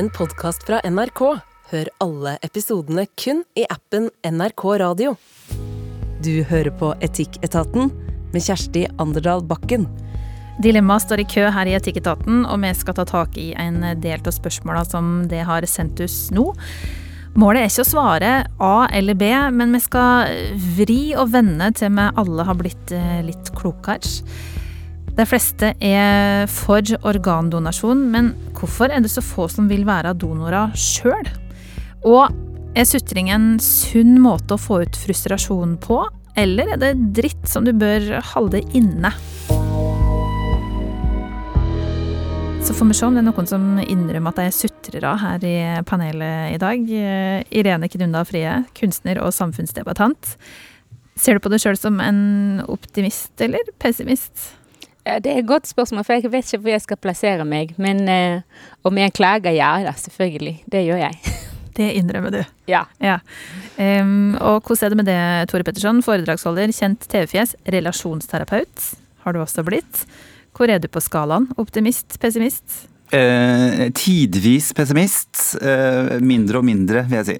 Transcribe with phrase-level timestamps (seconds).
[0.00, 1.20] en podkast fra NRK.
[1.70, 5.10] Hør alle episodene kun i appen NRK Radio.
[6.24, 7.90] Du hører på Etikketaten
[8.32, 9.84] med Kjersti Anderdal Bakken.
[10.64, 14.24] Dilemmaet står i kø her i Etikketaten, og vi skal ta tak i en del
[14.24, 16.46] av spørsmåla som det har sendt oss nå.
[17.36, 20.32] Målet er ikke å svare A eller B, men vi skal
[20.80, 24.16] vri og vende til vi alle har blitt eh, litt klokere.
[25.18, 30.72] De fleste er for organdonasjon, men hvorfor er det så få som vil være donorer
[30.78, 31.26] sjøl?
[32.06, 32.30] Og
[32.78, 35.98] er sutring en sunn måte å få ut frustrasjon på,
[36.38, 39.10] eller er det dritt som du bør holde inne?
[42.60, 45.44] Så får vi se om det er noen som innrømmer at de er sutrere her
[45.48, 45.56] i
[45.88, 46.90] panelet i dag.
[47.50, 50.36] Irene Knunda Frie, kunstner og samfunnsdebattant.
[51.18, 54.52] Ser du på deg sjøl som en optimist eller pessimist?
[55.10, 57.72] Ja, det er et godt spørsmål, for jeg vet ikke hvor jeg skal plassere meg.
[57.82, 60.60] Men eh, om jeg klager, ja da, selvfølgelig.
[60.70, 61.18] Det gjør jeg.
[61.80, 62.40] Det innrømmer du.
[62.68, 62.82] Ja.
[63.00, 63.20] ja.
[63.78, 68.90] Um, og hvordan er det med det, Tore Petterson, foredragsholder, kjent TV-fjes, relasjonsterapeut
[69.24, 70.04] har du også blitt.
[70.56, 71.48] Hvor er du på skalaen?
[71.60, 72.82] Optimist, pessimist?
[73.14, 75.56] Eh, tidvis pessimist.
[75.62, 77.38] Eh, mindre og mindre, vil jeg si.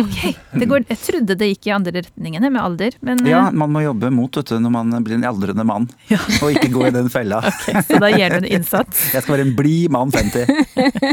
[0.00, 3.72] Ok, går, Jeg trodde det gikk i andre retningene med alder, men Ja, eh, man
[3.74, 5.88] må jobbe mot vet du, når man blir en aldrende mann.
[6.10, 6.20] Ja.
[6.40, 7.40] Og ikke gå i den fella.
[7.50, 9.02] ok, Så da gir du en innsats.
[9.14, 10.48] Jeg skal være en blid mann 50.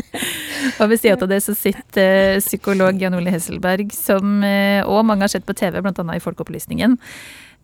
[0.81, 5.25] Og ved siden av det så sitter eh, psykolog Jan Ole Hesselberg, som òg mange
[5.25, 6.08] har sett på TV, bl.a.
[6.15, 6.97] i Folkeopplysningen.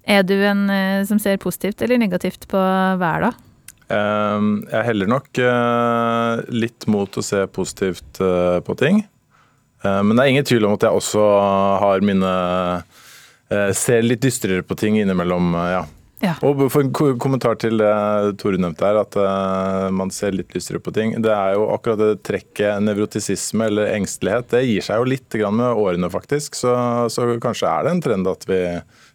[0.03, 2.59] Er du en eh, som ser positivt eller negativt på
[2.99, 3.35] verden?
[3.93, 9.03] Ehm, Jeg heller nok eh, litt mot å se positivt eh, på ting.
[9.83, 11.25] Eh, Men det er ingen tvil om at jeg også
[11.83, 12.31] har mine
[13.51, 15.83] eh, Ser litt dystrere på ting innimellom, eh, ja.
[16.23, 16.37] Ja.
[16.47, 17.89] Og for en kommentar til det
[18.39, 19.17] Tore nevnte her, at
[19.91, 21.17] man ser litt lystere på ting.
[21.19, 25.81] Det er jo akkurat det trekket nevrotisisme eller engstelighet, det gir seg jo litt med
[25.83, 26.55] årene, faktisk.
[26.55, 26.71] Så,
[27.11, 28.61] så kanskje er det en trend at vi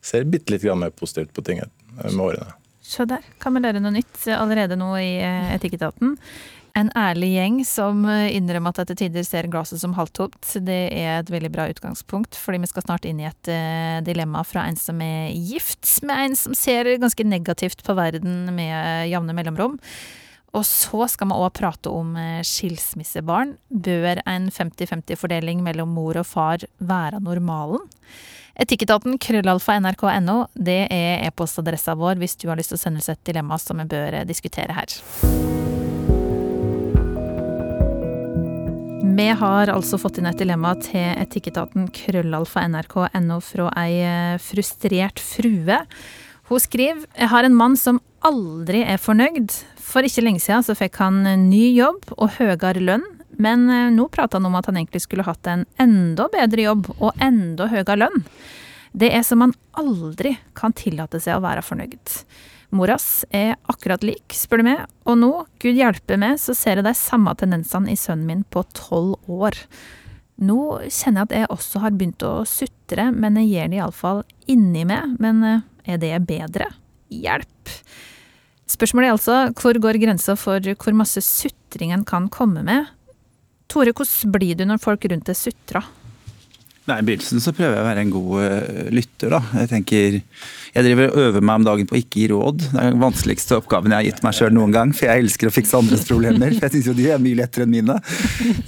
[0.04, 2.52] ser bitte litt mer positivt på ting med årene.
[2.84, 5.14] Se der, kan vi lære noe nytt allerede nå i
[5.56, 6.18] Etikketaten.
[6.78, 10.38] En ærlig gjeng som eh, innrømmer at til tider ser glasset som halvtomt.
[10.62, 14.44] Det er et veldig bra utgangspunkt, fordi vi skal snart inn i et eh, dilemma
[14.46, 19.34] fra en som er gift med en som ser ganske negativt på verden med jevne
[19.34, 19.78] mellomrom.
[20.56, 23.56] Og så skal vi òg prate om eh, skilsmissebarn.
[23.68, 27.82] Bør en 50-50-fordeling mellom mor og far være normalen?
[28.58, 33.12] Etikketaten krøllalfa nrk.no, det er e-postadressa vår hvis du har lyst til å sende oss
[33.12, 35.67] et dilemma som vi bør eh, diskutere her.
[39.18, 45.18] Vi har altså fått inn et dilemma til etikketaten krøllalfa nrk.no fra ei eh, frustrert
[45.18, 45.78] frue.
[46.46, 49.50] Hun skriver Jeg har en mann som aldri er fornøyd.
[49.82, 53.08] For ikke lenge siden så fikk han ny jobb og høyere lønn,
[53.42, 56.92] men eh, nå prater han om at han egentlig skulle hatt en enda bedre jobb
[57.00, 58.22] og enda høyere lønn.
[58.94, 62.20] Det er som han aldri kan tillate seg å være fornøyd.
[62.74, 65.30] Moras er akkurat lik, spør du meg, og nå,
[65.62, 69.56] gud hjelpe meg, så ser jeg de samme tendensene i sønnen min på tolv år.
[70.38, 74.22] Nå kjenner jeg at jeg også har begynt å sutre, men jeg gjør det iallfall
[74.52, 75.16] inni meg.
[75.22, 75.64] Men eh,
[75.94, 76.68] er det bedre?
[77.10, 77.72] Hjelp!
[78.68, 82.92] Spørsmålet er altså hvor går grensa for hvor masse sutring en kan komme med?
[83.68, 85.88] Tore, hvordan blir du når folk rundt deg sutrer?
[86.88, 89.32] Nei, I begynnelsen så prøver jeg å være en god eh, lytter.
[89.34, 89.40] da.
[89.60, 90.14] Jeg tenker,
[90.72, 92.62] jeg driver og øver meg om dagen på å ikke gi råd.
[92.64, 94.94] Det er den vanskeligste oppgaven jeg har gitt meg sjøl noen gang.
[94.96, 96.56] For jeg elsker å fikse andres problemer.
[96.56, 97.98] For jeg syns jo de er mye lettere enn mine.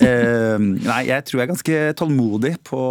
[0.02, 2.84] Uh, nei, jeg tror jeg er ganske tålmodig på,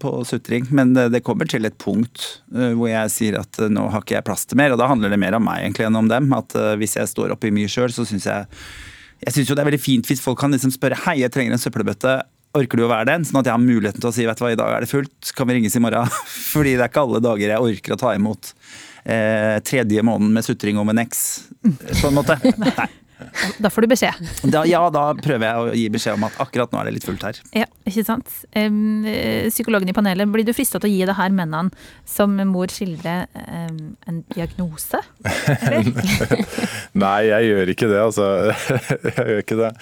[0.00, 0.72] på sutring.
[0.72, 2.24] Men det, det kommer til et punkt
[2.56, 4.72] uh, hvor jeg sier at uh, nå har ikke jeg plass til mer.
[4.72, 6.32] Og da handler det mer om meg egentlig enn om dem.
[6.36, 8.48] At eh, hvis jeg står oppi mye sjøl, så syns jeg
[9.24, 11.56] jeg synes jo det er veldig fint hvis folk kan liksom spørre hei, jeg trenger
[11.56, 12.18] en søppelbøtte.
[12.56, 13.24] Orker du å være den?
[13.26, 14.90] Sånn at jeg har muligheten til å si vet du hva, i dag er det
[14.90, 16.12] fullt, kan vi ringes i morgen?
[16.52, 18.52] Fordi det er ikke alle dager jeg orker å ta imot
[19.04, 21.24] eh, tredje måneden med sutring om en eks,
[21.64, 22.38] på en måte.
[22.62, 22.88] Nei.
[23.62, 24.32] Da får du beskjed.
[24.52, 27.06] Da, ja, da prøver jeg å gi beskjed om at akkurat nå er det litt
[27.06, 27.40] fullt her.
[27.56, 28.32] Ja, ikke sant.
[28.52, 29.06] Um,
[29.48, 31.72] psykologen i panelet, blir du frista til å gi det her mennene
[32.08, 35.00] som mor skildrer, um, en diagnose?
[35.24, 35.90] Eller?
[37.04, 38.30] Nei, jeg gjør ikke det, altså.
[39.10, 39.72] jeg gjør ikke det.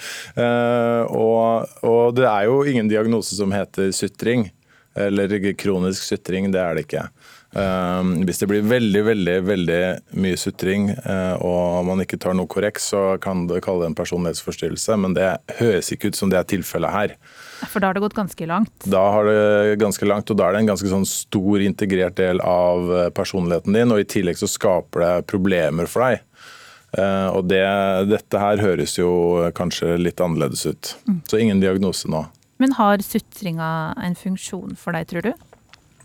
[0.41, 4.49] Eh, og, og det er jo ingen diagnose som heter sutring.
[4.95, 7.07] Eller kronisk sutring, det er det ikke.
[7.55, 9.79] Eh, hvis det blir veldig, veldig veldig
[10.19, 13.97] mye sutring eh, og man ikke tar noe korrekt, så kan det kalle det en
[13.97, 15.29] personlighetsforstyrrelse, men det
[15.61, 17.15] høres ikke ut som det er tilfellet her.
[17.71, 18.73] For da har det gått ganske langt.
[18.83, 22.43] Da har det ganske langt, og da er det en ganske sånn stor integrert del
[22.43, 26.25] av eh, personligheten din, og i tillegg så skaper det problemer for deg.
[26.99, 27.63] Eh, og det,
[28.11, 29.11] dette her høres jo
[29.55, 30.95] kanskje litt annerledes ut.
[31.31, 32.25] Så ingen diagnose nå.
[32.59, 35.33] Men har sutringa en funksjon for deg, tror du?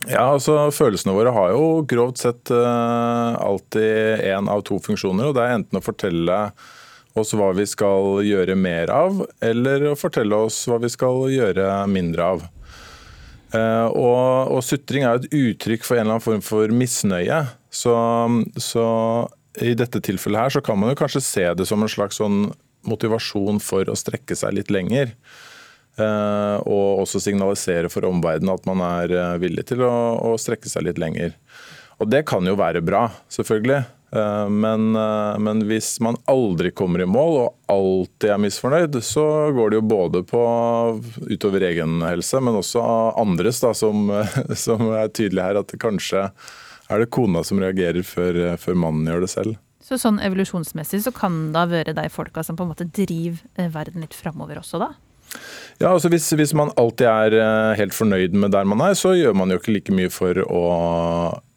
[0.08, 5.28] Ja, altså Følelsene våre har jo grovt sett uh, alltid én av to funksjoner.
[5.28, 6.38] og Det er enten å fortelle
[7.18, 11.66] oss hva vi skal gjøre mer av, eller å fortelle oss hva vi skal gjøre
[11.90, 12.46] mindre av.
[13.50, 17.42] Uh, og, og sutring er et uttrykk for en eller annen form for misnøye.
[17.70, 17.92] Så,
[18.62, 18.86] så
[19.60, 22.46] i dette tilfellet her så kan man jo kanskje se det som en slags sånn
[22.88, 25.12] motivasjon for å strekke seg litt lenger.
[26.00, 29.92] Eh, og også signalisere for omverdenen at man er eh, villig til å,
[30.30, 31.34] å strekke seg litt lenger.
[32.00, 33.82] Og det kan jo være bra, selvfølgelig.
[34.16, 34.90] Eh, men,
[35.44, 39.26] men, hvis man aldri kommer i mål og alltid er misfornøyd, så
[39.56, 40.42] går det jo både på
[41.28, 42.84] utover egen helse, men også
[43.20, 44.08] andres, da, som,
[44.66, 46.30] som er tydelig her at kanskje
[46.90, 49.60] er det kona som reagerer før, før mannen gjør det selv.
[49.84, 54.04] Så sånn evolusjonsmessig så kan det være de folka som på en måte driver verden
[54.04, 54.90] litt framover også, da?
[55.80, 59.36] Ja, altså hvis, hvis, man alltid er helt fornøyd med der man er, så gjør
[59.38, 60.64] man jo ikke like mye for å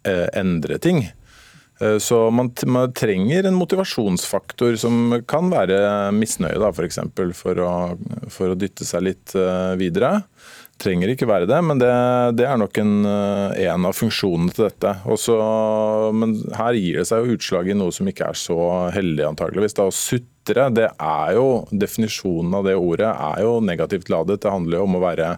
[0.08, 1.04] eh, endre ting.
[1.82, 5.82] Eh, så man, man, trenger en motivasjonsfaktor som kan være
[6.16, 7.02] misnøye, f.eks.
[7.18, 7.64] For, for,
[8.32, 9.36] for å dytte seg litt
[9.82, 10.22] videre
[10.84, 11.92] trenger ikke være det, men det,
[12.38, 14.94] det er nok en, eh, en, av funksjonene til dette.
[15.10, 15.38] Også,
[16.16, 18.58] men her gir det seg jo utslag i noe som ikke er så
[18.96, 19.78] heldig, antageligvis.
[19.80, 19.88] Da.
[19.90, 24.42] Å sutre, det er jo, definisjonen av det ordet er jo negativt ladet.
[24.44, 25.34] Det handler jo om å være,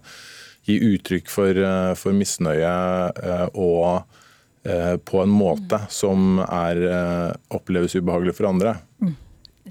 [0.65, 2.75] gi uttrykk for, eh, for misnøye
[3.13, 4.21] eh, og
[4.65, 6.80] på en måte som er,
[7.53, 8.71] oppleves ubehagelig for andre.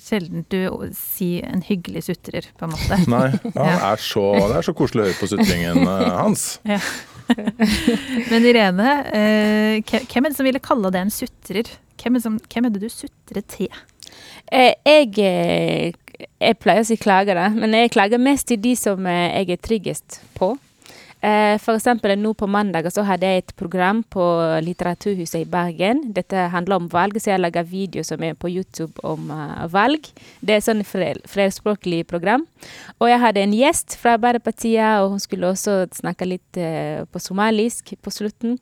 [0.01, 0.59] Sjelden du
[0.97, 2.99] sier en hyggelig sutrer, på en måte.
[3.15, 6.47] Nei, ja, er så, det er så koselig å høre på sutringen eh, hans.
[6.75, 6.81] Ja.
[8.29, 11.71] Men Irene, eh, hvem er det som ville kalle det en sutrer?
[12.03, 13.71] Hvem er, som, hvem er det du sutrer til?
[14.53, 19.49] Eh, jeg, jeg pleier å si klager, men jeg klager mest til de som jeg
[19.57, 20.53] er tryggest på.
[21.25, 24.25] Eh, for eksempel nå på mandag så hadde jeg et program på
[24.61, 26.03] Litteraturhuset i Bergen.
[26.13, 30.05] Dette handler om valg, så jeg lager video som er på YouTube om uh, valg.
[30.45, 32.45] Det er et sånn flerspråklig program.
[33.01, 37.23] Og jeg hadde en gjest fra Arbeiderpartiet, og hun skulle også snakke litt uh, på
[37.23, 38.59] somalisk på slutten.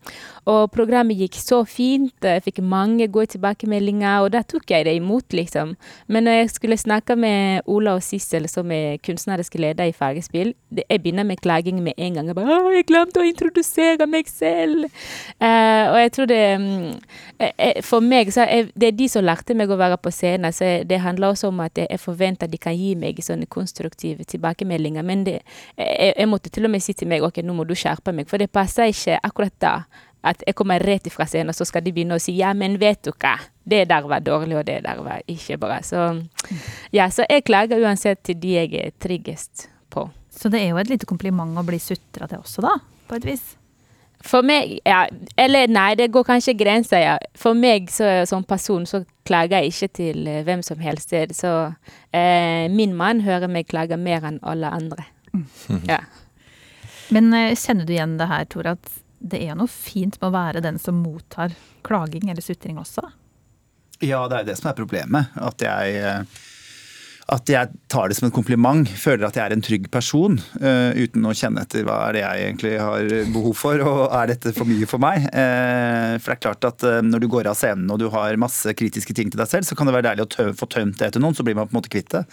[0.47, 2.15] Og programmet gikk så fint.
[2.23, 5.75] Jeg fikk mange gode tilbakemeldinger, og da tok jeg det imot, liksom.
[6.07, 10.55] Men når jeg skulle snakke med Ola og Sissel, som er kunstneriske leder i Fargespill,
[10.71, 12.31] jeg begynner med klaging med en gang.
[12.31, 14.85] Jeg bare, 'Å, jeg glemte å introdusere meg selv'.
[15.41, 19.55] Uh, og jeg tror det uh, For meg så er det er de som lærte
[19.57, 20.53] meg å være på scenen.
[20.53, 24.23] Så det handler også om at jeg forventer at de kan gi meg sånne konstruktive
[24.23, 25.03] tilbakemeldinger.
[25.03, 25.39] Men det,
[25.77, 28.29] jeg, jeg, måtte til og med si til meg 'OK, nå må du skjerpe meg',
[28.29, 29.75] for det passer ikke akkurat da.
[30.23, 32.79] At jeg kommer rett ifra scenen, og så skal de begynne å si 'ja, men
[32.79, 33.39] vet du hva'.
[33.65, 35.81] Det der var dårlig, og det der var ikke bra.
[35.81, 36.23] Så
[36.91, 39.72] ja, så jeg klager uansett til de jeg er tryggest.
[40.43, 42.73] Så det er jo et lite kompliment å bli sutra til også, da?
[43.07, 43.53] På et vis?
[44.23, 45.05] For meg, ja
[45.39, 47.13] Eller nei, det går kanskje grenser, ja.
[47.39, 51.15] For meg så, som person så klager jeg ikke til uh, hvem som helst.
[51.37, 51.53] Så
[52.11, 55.07] eh, min mann hører meg klage mer enn alle andre.
[55.31, 55.47] Mm.
[55.87, 56.01] Ja.
[57.15, 60.35] Men uh, kjenner du igjen det her, Tor, at det er noe fint med å
[60.35, 61.55] være den som mottar
[61.87, 63.05] klaging eller sutring også?
[64.03, 65.31] Ja, det er det som er problemet.
[65.39, 66.27] At jeg
[67.31, 68.89] at jeg tar det som en kompliment.
[68.99, 70.35] Føler at jeg er en trygg person.
[70.59, 74.33] Uh, uten å kjenne etter hva er det jeg egentlig har behov for, og er
[74.33, 75.29] dette for mye for meg?
[75.31, 78.39] Uh, for det er klart at uh, når du går av scenen og du har
[78.41, 80.99] masse kritiske ting til deg selv, så kan det være deilig å tø få tømt
[80.99, 82.25] det etter noen, så blir man på en måte kvitt det.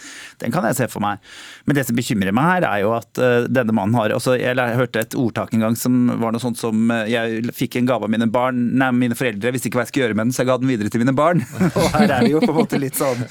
[0.43, 1.23] Den kan jeg se for meg.
[1.69, 5.03] Men det som bekymrer meg her, er jo at denne mannen har altså Jeg hørte
[5.03, 8.29] et ordtak en gang som var noe sånt som Jeg fikk en gave av mine
[8.31, 10.59] barn, nei, mine foreldre visste ikke hva jeg skulle gjøre med den, så jeg ga
[10.61, 11.45] den videre til mine barn.
[11.79, 13.25] og her er det jo på en måte litt sånn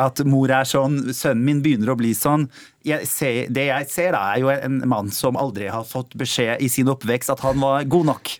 [0.00, 2.48] at at mor er sånn, sønnen min begynner å bli sånn.
[2.86, 6.62] Jeg ser, det jeg ser, da, er jo en mann som aldri har fått beskjed
[6.62, 8.36] i sin oppvekst at han var god nok.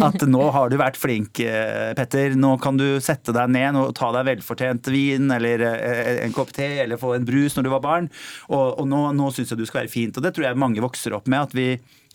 [0.00, 2.36] At nå har du vært flink, eh, Petter.
[2.38, 6.54] Nå kan du sette deg ned og ta deg velfortjent vin eller eh, en kopp
[6.56, 8.10] te eller få en brus når du var barn.
[8.48, 10.16] Og, og nå, nå syns jeg du skal være fint.
[10.16, 11.48] Og det tror jeg mange vokser opp med.
[11.48, 11.70] at vi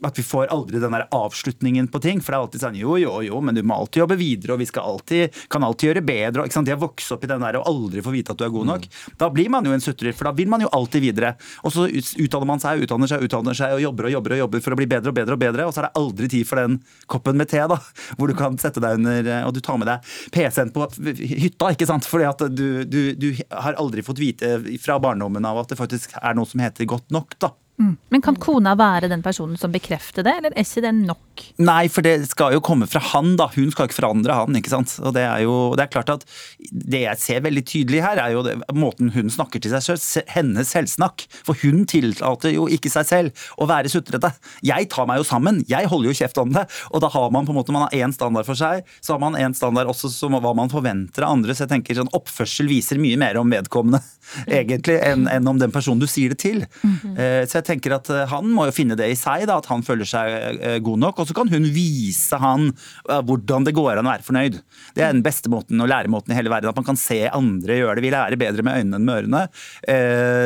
[0.08, 2.22] at vi får aldri den der avslutningen på ting.
[2.22, 4.62] For det er alltid sånn jo, jo, jo, men du må alltid jobbe videre, og
[4.64, 6.46] vi alltid, kan alltid gjøre bedre.
[6.46, 6.70] ikke sant?
[6.70, 8.70] De har vokst opp i den der og aldri få vite at du er god
[8.70, 8.88] nok.
[8.88, 9.18] Mm.
[9.22, 11.34] Da blir man jo en sutrer, for da vil man jo alltid videre.
[11.64, 14.66] Og så utdanner man seg, utdanner seg, utdanner seg og jobber og jobber og jobber
[14.66, 16.62] for å bli bedre og bedre og bedre, og så er det aldri tid for
[16.62, 16.80] den
[17.12, 17.80] koppen med te, da.
[18.18, 20.88] Hvor du kan sette deg under, og du tar med deg PC-en på
[21.20, 22.08] hytta, ikke sant.
[22.10, 26.18] Fordi at du, du, du har aldri fått vite fra barndommen av at det faktisk
[26.22, 27.54] er noe som heter godt nok, da.
[27.82, 27.96] Mm.
[28.10, 31.44] Men kan kona være den personen som bekrefter det, eller er ikke det nok?
[31.66, 33.48] Nei, for det skal jo komme fra han, da.
[33.56, 34.94] Hun skal ikke forandre han, ikke sant.
[35.02, 36.26] Og det er jo det er klart at
[36.70, 40.30] det jeg ser veldig tydelig her, er jo det, måten hun snakker til seg selv.
[40.34, 41.26] Hennes selvsnakk.
[41.48, 44.32] For hun tillater jo ikke seg selv å være sutrete.
[44.66, 46.68] Jeg tar meg jo sammen, jeg holder jo kjeft om det.
[46.94, 49.24] Og da har man på en måte man har én standard for seg, så har
[49.24, 51.58] man én standard også som hva man forventer av andre.
[51.58, 54.04] Så jeg tenker sånn oppførsel viser mye mer om vedkommende
[54.62, 56.64] egentlig enn, enn om den personen du sier det til.
[56.84, 57.46] Mm -hmm.
[57.50, 59.84] Så jeg tenker at eh, han må jo finne det i seg, da, at han
[59.86, 61.22] føler seg eh, god nok.
[61.24, 62.72] Og så kan hun vise han
[63.04, 64.60] hvordan det går an å være fornøyd.
[64.96, 66.72] Det er den beste måten og læremåten i hele verden.
[66.72, 68.06] At man kan se andre gjøre det.
[68.06, 69.42] Vi lærer bedre med øynene enn med ørene.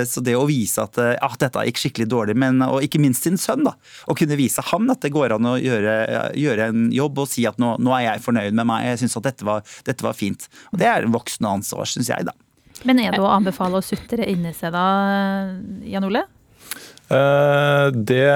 [0.07, 3.39] Så det å vise at ja, dette gikk skikkelig dårlig, men, og ikke minst sin
[3.41, 3.75] sønn, da.
[4.07, 5.95] Å kunne vise ham at det går an å gjøre,
[6.37, 9.19] gjøre en jobb og si at nå, nå, er jeg fornøyd med meg, jeg syns
[9.19, 10.47] at dette var, dette var fint.
[10.71, 12.35] Og det er en voksen ansvar, syns jeg, da.
[12.85, 14.87] Men er det å anbefale å sutre inni seg da,
[15.87, 16.27] Jan Ole?
[17.07, 18.27] Uh, det,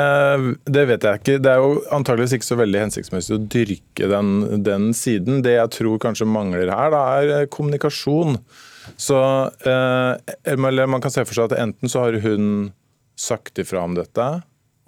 [0.64, 1.38] det, vet jeg ikke.
[1.44, 5.42] Det er jo antageligvis ikke så veldig hensiktsmessig å dyrke den, den siden.
[5.46, 8.40] Det jeg tror kanskje mangler her, da, er eh, kommunikasjon.
[9.00, 10.14] Så uh,
[10.48, 12.72] eller Man kan se for seg at enten så har hun
[13.20, 14.30] sagt ifra om dette,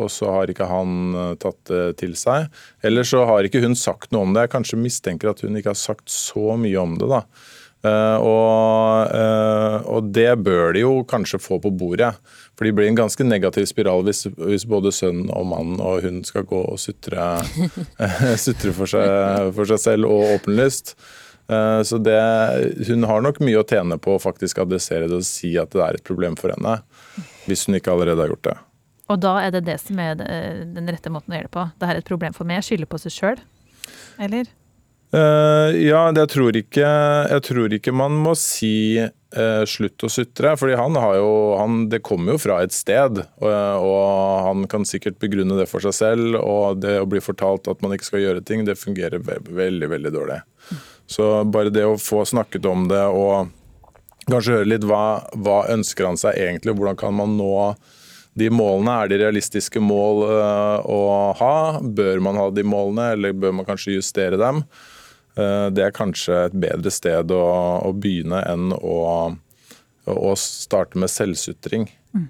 [0.01, 2.47] og så har ikke han tatt det til seg.
[2.81, 4.47] Eller så har ikke hun sagt noe om det.
[4.47, 7.11] Jeg kanskje mistenker at hun ikke har sagt så mye om det.
[7.11, 7.21] da.
[7.83, 12.13] Uh, og, uh, og, det bør de jo kanskje få på bordet.
[12.55, 16.21] For det blir en ganske negativ spiral hvis, hvis både sønn og mann og hun
[16.23, 17.27] skal gå og sutre,
[18.77, 20.95] for, for, seg, selv og åpenlyst.
[21.51, 22.15] Uh, så det,
[22.87, 25.83] hun har nok mye å tjene på å faktisk adressere det og si at det
[25.83, 26.79] er et problem for henne.
[27.49, 28.57] Hvis hun ikke allerede har gjort det.
[29.11, 31.69] Og da er det det som er den rette måten å gjøre det på.
[31.83, 32.63] Det er et problem for meg.
[32.63, 33.43] Skylde på seg sjøl.
[34.23, 34.47] Eller?
[35.13, 36.87] Uh, ja, jeg tror, ikke,
[37.29, 40.55] jeg tror ikke man må si uh, slutt å sutre.
[40.57, 44.07] fordi han har jo, han, Det kommer jo fra et sted, og, og,
[44.47, 46.39] han kan sikkert begrunne det for seg selv.
[46.41, 49.91] Og det å bli fortalt at man ikke skal gjøre ting, det fungerer ve veldig,
[49.93, 50.39] veldig dårlig.
[51.05, 53.51] Så bare det å få snakket om det og
[54.31, 57.53] kanskje høre litt hva, hva ønsker han seg egentlig, hvordan kan man nå
[58.39, 61.01] de målene, er de realistiske mål uh, å
[61.37, 61.55] ha?
[61.85, 64.63] Bør man ha de målene, eller bør man kanskje justere dem?
[65.35, 67.43] Eh, det er kanskje et bedre sted å,
[67.81, 68.97] å begynne enn å,
[70.05, 71.87] å, starte med selvsutring.
[72.13, 72.27] Mm.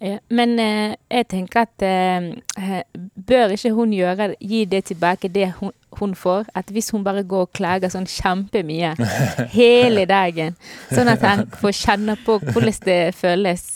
[0.00, 2.80] Ja, men eh, jeg tenker at eh,
[3.28, 6.48] bør ikke hun gjøre, gi det tilbake, det hun, hun, får?
[6.56, 8.94] At hvis hun bare går og klager sånn kjempemye
[9.58, 10.56] hele dagen,
[10.88, 13.68] sånn at han får kjenne på hvordan det føles,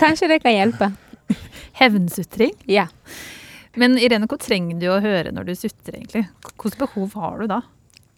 [0.00, 0.92] kanskje det kan hjelpe.
[1.76, 2.56] Hevnsutring?
[2.68, 2.88] Ja.
[3.80, 6.26] Men Irene, hva trenger du å høre når du sutrer, egentlig?
[6.60, 7.62] Hvilke behov har du da?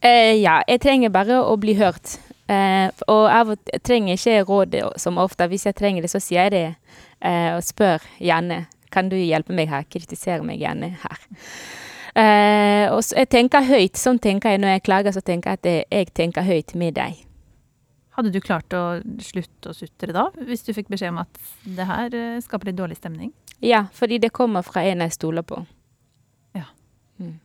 [0.05, 2.19] Eh, ja, jeg trenger bare å bli hørt.
[2.51, 5.49] Eh, og jeg trenger ikke råd som ofte.
[5.49, 6.99] Hvis jeg trenger det, så sier jeg det.
[7.25, 8.65] Eh, og spør gjerne.
[8.95, 9.87] Kan du hjelpe meg her?
[9.91, 11.29] Kritisere meg gjerne her.
[12.15, 13.99] Eh, og jeg tenker høyt.
[13.99, 17.25] Sånn tenker jeg når jeg klager, så tenker jeg at jeg tenker høyt med deg.
[18.15, 21.87] Hadde du klart å slutte å sutre da, hvis du fikk beskjed om at det
[21.89, 23.33] her eh, skaper litt dårlig stemning?
[23.61, 25.61] Ja, fordi det kommer fra en jeg stoler på.
[26.57, 26.67] Ja.
[27.21, 27.39] Mm.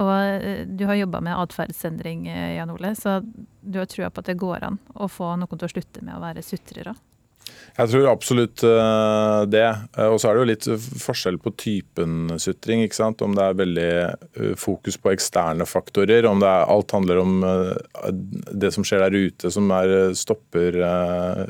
[0.00, 3.20] Og eh, du har jobba med atferdsendring, eh, Jan Ole, så
[3.60, 6.16] du har trua på at det går an å få noen til å slutte med
[6.16, 6.96] å være sutrere?
[7.76, 9.66] Jeg tror absolutt uh, det.
[10.04, 10.66] Og så er det jo litt
[11.02, 12.84] forskjell på typen sutring.
[12.84, 13.22] ikke sant?
[13.24, 17.40] Om det er veldig fokus på eksterne faktorer, om det er, alt handler om
[18.52, 20.78] det som skjer der ute som er, stopper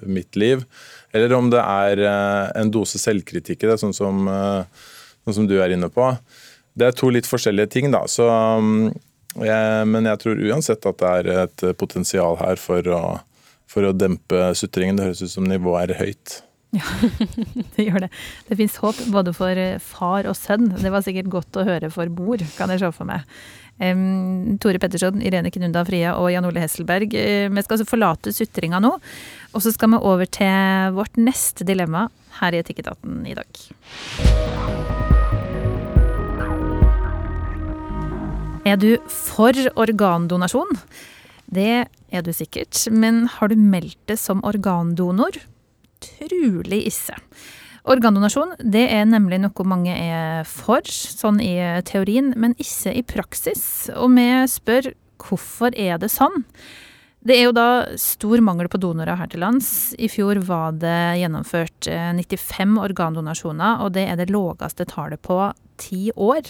[0.09, 0.65] mitt liv.
[1.13, 2.05] Eller om det er
[2.55, 4.29] en dose selvkritikk i det, sånn som,
[5.25, 6.07] sånn som, du er inne på.
[6.79, 8.05] Det er to litt forskjellige ting, da.
[8.07, 8.93] Så, um,
[9.43, 13.03] jeg, men jeg tror uansett at det er et potensial her for å
[13.71, 14.99] for å dempe sutringen.
[14.99, 16.41] Det høres ut som nivået er høyt.
[16.75, 16.87] Ja,
[17.75, 18.11] det gjør det.
[18.47, 20.71] Det fins håp både for eh, far og sønn.
[20.79, 23.27] Det var sikkert godt å høre for mor, kan jeg se for meg.
[23.81, 27.15] Um, Tore Petterson, Irene Knunda Fria og Jan Ole Hesselberg.
[27.17, 28.93] Uh, vi skal altså forlate sutringa nå,
[29.55, 32.09] og så skal vi over til vårt neste dilemma
[32.43, 33.63] her i Etikketaten i dag.
[38.69, 40.77] Er du for organdonasjon?
[41.51, 45.41] Det er du sikkert, men har du meldt det som organdonor?
[46.05, 47.17] Trulig ikke.
[47.89, 51.57] Organdonasjon det er nemlig noe mange er for, sånn i
[51.89, 53.65] teorien, men ikke i praksis.
[53.97, 56.45] Og vi spør hvorfor er det sånn?
[57.21, 59.93] Det er jo da stor mangel på donorer her til lands.
[60.01, 65.37] I fjor var det gjennomført 95 eh, organdonasjoner, og det er det lågeste tallet på
[65.81, 66.49] ti år.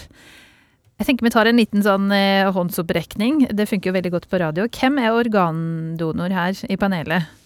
[1.00, 3.48] Jeg tenker vi tar en liten sånn eh, håndsopprekning.
[3.56, 4.68] Det funker jo veldig godt på radio.
[4.70, 7.39] Hvem er organdonor her i panelet?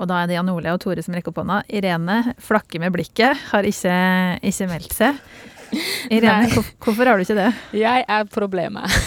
[0.00, 1.60] Og da er det Jan Ole og Tore som rekker opp hånda.
[1.70, 3.98] Irene flakker med blikket, har ikke,
[4.42, 5.20] ikke meldt seg.
[6.12, 7.50] Irene, hvor, hvorfor har du ikke det?
[7.78, 8.90] Jeg er problemet.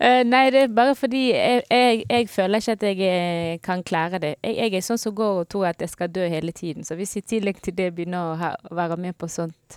[0.00, 3.82] Eh, nei, det er bare fordi jeg, jeg, jeg føler ikke at jeg eh, kan
[3.84, 4.30] klare det.
[4.40, 6.86] Jeg, jeg er sånn som går og tror at jeg skal dø hele tiden.
[6.88, 9.76] Så hvis i tillegg til det begynner å ha, være med på sånt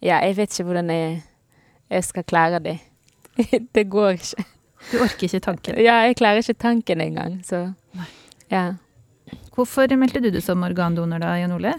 [0.00, 1.20] Ja, jeg vet ikke hvordan jeg,
[1.92, 2.78] jeg skal klare det.
[3.76, 4.46] det går ikke.
[4.86, 5.76] Du orker ikke tanken.
[5.84, 7.66] Ja, jeg klarer ikke tanken engang, så
[8.48, 8.78] Ja.
[9.56, 11.74] Hvorfor meldte du deg som organdonor da, Jan Ole?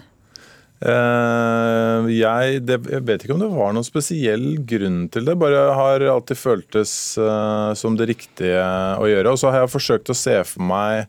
[0.81, 5.37] Eh, jeg, det, jeg vet ikke om det var noen spesiell grunn til det.
[5.39, 8.63] Bare har alltid føltes eh, som det riktige
[8.97, 9.33] å gjøre.
[9.33, 11.03] Og så har jeg forsøkt å se for meg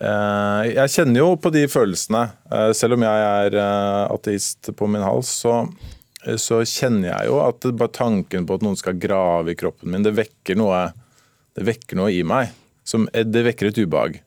[0.00, 2.24] eh, Jeg kjenner jo på de følelsene.
[2.76, 3.58] Selv om jeg er
[4.08, 5.60] ateist på min hals, så,
[6.40, 10.06] så kjenner jeg jo at bare tanken på at noen skal grave i kroppen min,
[10.06, 10.88] det vekker noe,
[11.58, 12.56] det vekker noe i meg.
[12.88, 14.22] Som, det vekker et ubehag.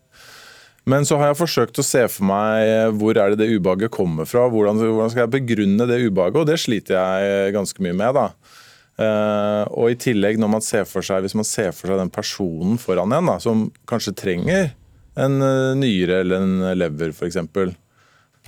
[0.92, 3.94] Men så har jeg forsøkt å se for meg eh, hvor er det det ubehaget
[3.94, 4.48] kommer fra.
[4.52, 8.18] Hvordan, hvordan skal jeg begrunne det ubehaget, og det sliter jeg ganske mye med.
[8.18, 8.58] da.
[9.02, 12.12] Uh, og i tillegg, når man ser for seg, hvis man ser for seg den
[12.14, 14.74] personen foran en da, som kanskje trenger
[15.20, 17.40] en eh, nyre eller en lever f.eks.,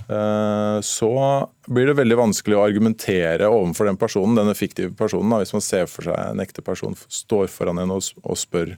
[0.08, 1.10] uh, så
[1.66, 5.32] blir det veldig vanskelig å argumentere overfor den personen, denne fiktive personen.
[5.32, 8.76] Da, hvis man ser for seg en ekte person står foran en og, og spør,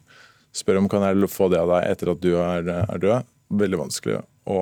[0.56, 3.78] spør om kan jeg få det av deg etter at du er, er død veldig
[3.84, 4.60] vanskelig å,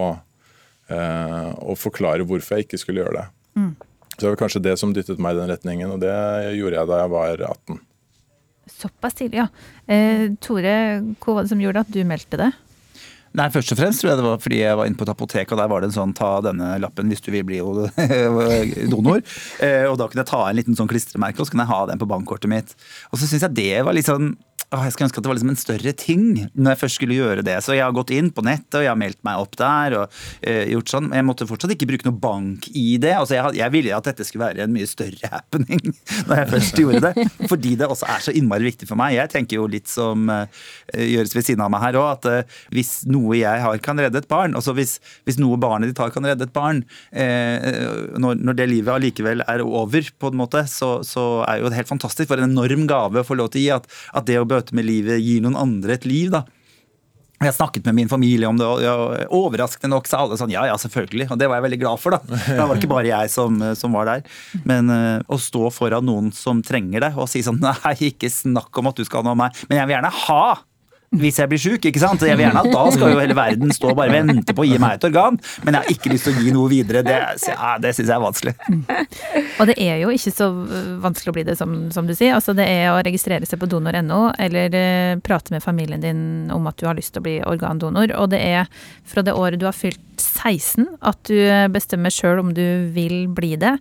[0.88, 3.26] eh, å forklare hvorfor jeg ikke skulle gjøre det.
[4.14, 6.14] Så det var kanskje det som dyttet meg i den retningen, og det
[6.58, 7.80] gjorde jeg da jeg var 18.
[8.70, 9.48] Såpass tidlig, ja.
[9.90, 10.76] Eh, Tore,
[11.20, 12.52] hva var det som gjorde at du meldte det?
[13.34, 15.50] Nei, Først og fremst tror jeg det var fordi jeg var inne på et apotek,
[15.50, 17.58] og der var det en sånn ta denne lappen hvis du vil bli
[18.92, 19.22] donor.
[19.58, 21.80] Eh, Og da kunne jeg ta en liten sånn klistremerke, og så kunne jeg ha
[21.90, 22.74] den på bankkortet mitt.
[23.10, 24.36] Og så syns jeg det var litt sånn
[24.74, 26.22] Åh, jeg skulle ønske at det var liksom en større ting
[26.54, 27.54] når jeg først skulle gjøre det.
[27.62, 29.96] Så jeg har gått inn på nettet og jeg har meldt meg opp der.
[30.00, 33.06] og eh, gjort sånn, jeg måtte fortsatt ikke bruke noe bank-ID.
[33.12, 35.92] Altså jeg, jeg ville at dette skulle være en mye større happening
[36.26, 37.26] når jeg først gjorde det.
[37.52, 39.14] Fordi det også er så innmari viktig for meg.
[39.18, 40.64] Jeg tenker jo litt som eh,
[41.12, 44.18] gjøres ved siden av meg her òg, at eh, hvis noe jeg har kan redde
[44.22, 44.96] et barn, altså hvis,
[45.28, 46.80] hvis noe barnet ditt har kan redde et barn,
[47.12, 51.78] når, når det livet allikevel er over, på en måte, så, så er jo det
[51.78, 52.30] helt fantastisk.
[52.30, 53.70] For en enorm gave å få lov til å gi.
[53.74, 56.30] At, at det å bøte med livet gir noen andre et liv.
[56.32, 56.44] da.
[57.42, 60.76] Jeg snakket med min familie om det, og overraskende nok sa alle sånn ja, ja,
[60.80, 61.28] selvfølgelig.
[61.34, 62.38] Og det var jeg veldig glad for, da.
[62.46, 64.22] Var det ikke bare jeg som, som var der.
[64.64, 68.80] Men uh, å stå foran noen som trenger det, og si sånn nei, ikke snakk
[68.80, 70.46] om at du skal ha noe av meg, men jeg vil gjerne ha!
[71.20, 72.22] Hvis jeg blir sjuk, ikke sant.
[72.24, 74.68] Jeg vil gjerne at Da skal jo hele verden stå og bare vente på å
[74.68, 77.04] gi meg et organ, men jeg har ikke lyst til å gi noe videre.
[77.06, 77.18] Det,
[77.50, 78.54] ja, det syns jeg er vanskelig.
[79.60, 80.48] Og det er jo ikke så
[81.04, 82.34] vanskelig å bli det, som, som du sier.
[82.36, 86.24] Altså, det er å registrere seg på donor.no, eller eh, prate med familien din
[86.54, 88.14] om at du har lyst til å bli organdonor.
[88.18, 88.70] Og det er
[89.08, 91.38] fra det året du har fylt 16 at du
[91.74, 93.76] bestemmer sjøl om du vil bli det.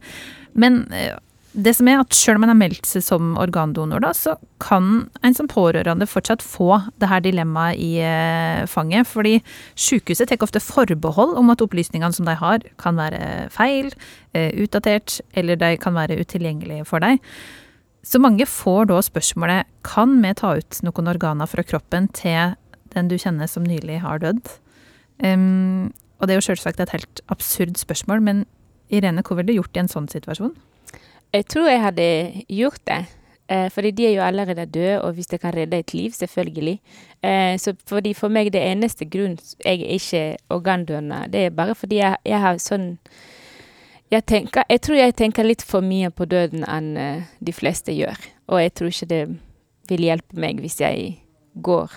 [0.54, 1.16] Men eh,
[1.54, 5.10] det som er at Selv om en har meldt seg som organdonor, da, så kan
[5.22, 9.08] en som pårørende fortsatt få det her dilemmaet i eh, fanget.
[9.10, 9.36] Fordi
[9.76, 13.94] sykehuset tar ofte forbehold om at opplysningene som de har, kan være feil,
[14.34, 17.22] eh, utdatert, eller de kan være utilgjengelige for deg.
[18.04, 22.58] Så mange får da spørsmålet kan vi ta ut noen organer fra kroppen til
[22.94, 24.58] den du kjenner som nylig har dødd.
[25.24, 28.46] Um, og det er jo selvsagt et helt absurd spørsmål, men
[28.94, 30.54] Irene, hva ville du gjort i en sånn situasjon?
[31.34, 32.08] Jeg tror jeg hadde
[32.50, 33.06] gjort det.
[33.50, 36.80] Eh, fordi de er jo allerede døde, og hvis det kan redde et liv, selvfølgelig.
[37.24, 41.76] Eh, så fordi for meg det eneste grunn jeg er ikke organdonor, det er bare
[41.76, 42.98] fordi jeg, jeg har sånn
[44.12, 47.92] jeg, tenker, jeg tror jeg tenker litt for mye på døden enn eh, de fleste
[47.92, 48.18] gjør.
[48.48, 49.22] Og jeg tror ikke det
[49.90, 51.18] vil hjelpe meg hvis jeg
[51.54, 51.92] går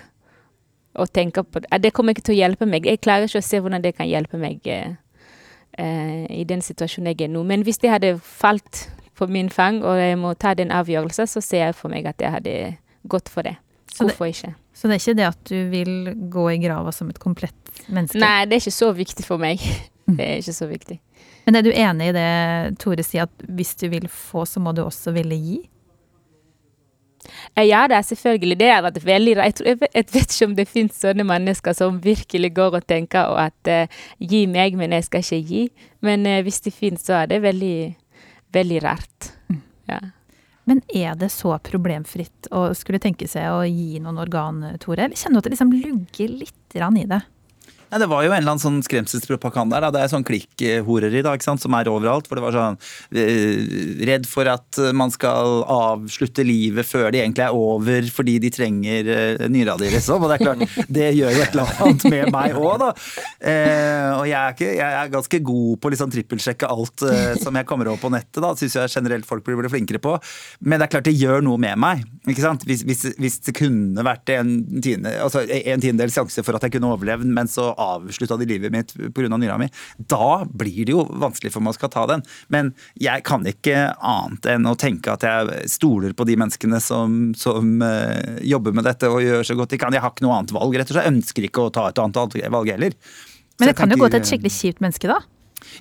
[0.97, 1.71] og tenker på det.
[1.83, 2.89] Det kommer ikke til å hjelpe meg.
[2.89, 7.29] Jeg klarer ikke å se hvordan det kan hjelpe meg eh, i den situasjonen jeg
[7.29, 7.45] er nå.
[7.45, 8.87] Men hvis det hadde falt
[9.17, 12.21] på min fang, og jeg må ta den avgjørelsen, så ser jeg for meg at
[12.21, 12.55] jeg hadde
[13.09, 13.57] gått for det.
[13.97, 14.51] Hvorfor ikke?
[14.77, 15.93] Så det er ikke det at du vil
[16.33, 18.21] gå i grava som et komplett menneske?
[18.21, 19.63] Nei, det er ikke så viktig for meg.
[20.07, 20.99] Det er ikke så viktig.
[21.47, 22.27] Men er du enig i det
[22.83, 25.57] Tore sier, at hvis du vil få, så må du også ville gi?
[27.57, 28.59] Eh, Ja, det er selvfølgelig.
[28.61, 29.45] Det har vært veldig rart.
[29.47, 29.79] Jeg, tror- jeg,
[30.13, 33.97] vet- ikke om det finnes sånne mennesker som virkelig går og tenker og at uh,
[34.21, 35.63] gi meg, men jeg skal ikke gi.
[36.03, 37.97] Men uh, hvis det finnes, så er det veldig,
[38.55, 39.33] veldig rart.
[39.87, 40.01] Ja.
[40.67, 45.05] Men er det så problemfritt å skulle tenke seg å gi noen organ, Tore?
[45.05, 47.21] Eller kjenner du at det liksom lugger litt i det?
[47.91, 49.79] Nei, Det var jo en eller annen sånn skremselspropaganda.
[49.85, 49.93] Da.
[49.95, 52.27] Det er sånn klikkhoreri da, ikke sant, som er overalt.
[52.27, 52.79] For det var sånn
[53.15, 58.51] eh, Redd for at man skal avslutte livet før det egentlig er over fordi de
[58.55, 60.25] trenger eh, nyra di, liksom.
[60.25, 62.91] Og det er klart, det gjør jo et eller annet med meg òg, da.
[63.39, 67.33] Eh, og jeg er, ikke, jeg er ganske god på å liksom trippelsjekke alt eh,
[67.43, 68.43] som jeg kommer over på nettet.
[68.43, 70.17] da, Syns jeg generelt folk blir, flinkere på.
[70.67, 72.03] Men det er klart det gjør noe med meg.
[72.27, 72.67] ikke sant?
[72.67, 76.91] Hvis, hvis, hvis det kunne vært en tiende, altså en sjanse for at jeg kunne
[76.95, 79.29] overlevd, men så avslutta de livet mitt pga.
[79.37, 82.25] nyra mi, da blir det jo vanskelig for meg å skal ta den.
[82.53, 87.33] Men jeg kan ikke annet enn å tenke at jeg stoler på de menneskene som,
[87.39, 89.95] som uh, jobber med dette og gjør så godt de kan.
[89.95, 91.09] Jeg har ikke noe annet valg, rett og slett.
[91.09, 92.99] Jeg ønsker ikke å ta et annet valg heller.
[93.57, 95.23] Men det kan jo gå til et skikkelig kjipt menneske, da?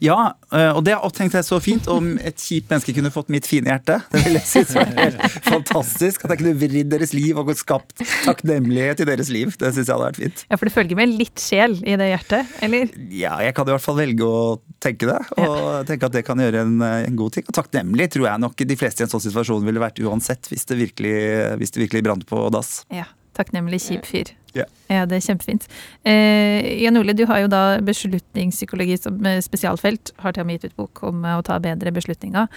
[0.04, 3.12] Ja, eh, og det har jeg tenkt jeg så fint om et kjipt menneske kunne
[3.14, 4.00] fått mitt fine hjerte.
[4.12, 6.26] Det ville jeg synes var helt fantastisk.
[6.26, 9.54] At jeg kunne vridd deres liv og skapt takknemlighet i deres liv.
[9.60, 10.46] Det syns jeg hadde vært fint.
[10.50, 12.96] Ja, For det følger med litt sjel i det hjertet, eller?
[13.14, 14.40] Ja, jeg kan i hvert fall velge å
[14.84, 15.20] tenke det.
[15.40, 15.84] Og ja.
[15.88, 17.48] tenke at det kan gjøre en, en, god ting.
[17.48, 20.68] Og takknemlig tror jeg nok de fleste i en sånn situasjon ville vært uansett, hvis
[20.70, 21.16] det virkelig,
[21.62, 22.82] hvis det virkelig brant på dass.
[22.94, 23.08] Ja.
[23.36, 24.32] Takknemlig kjip fyr.
[24.56, 24.70] Yeah.
[24.88, 25.66] Ja, det er kjempefint.
[26.08, 30.14] Eh, Jan Ole, du har jo da beslutningspsykologi som eh, spesialfelt.
[30.24, 32.48] Har til og med gitt ut bok om eh, å ta bedre beslutninger.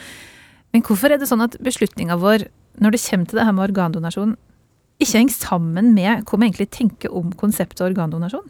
[0.75, 2.47] Men hvorfor er det sånn at beslutninga vår
[2.79, 4.37] når det kommer til det her med organdonasjon,
[5.03, 8.47] ikke henger sammen med hva vi egentlig tenker om konseptet organdonasjon?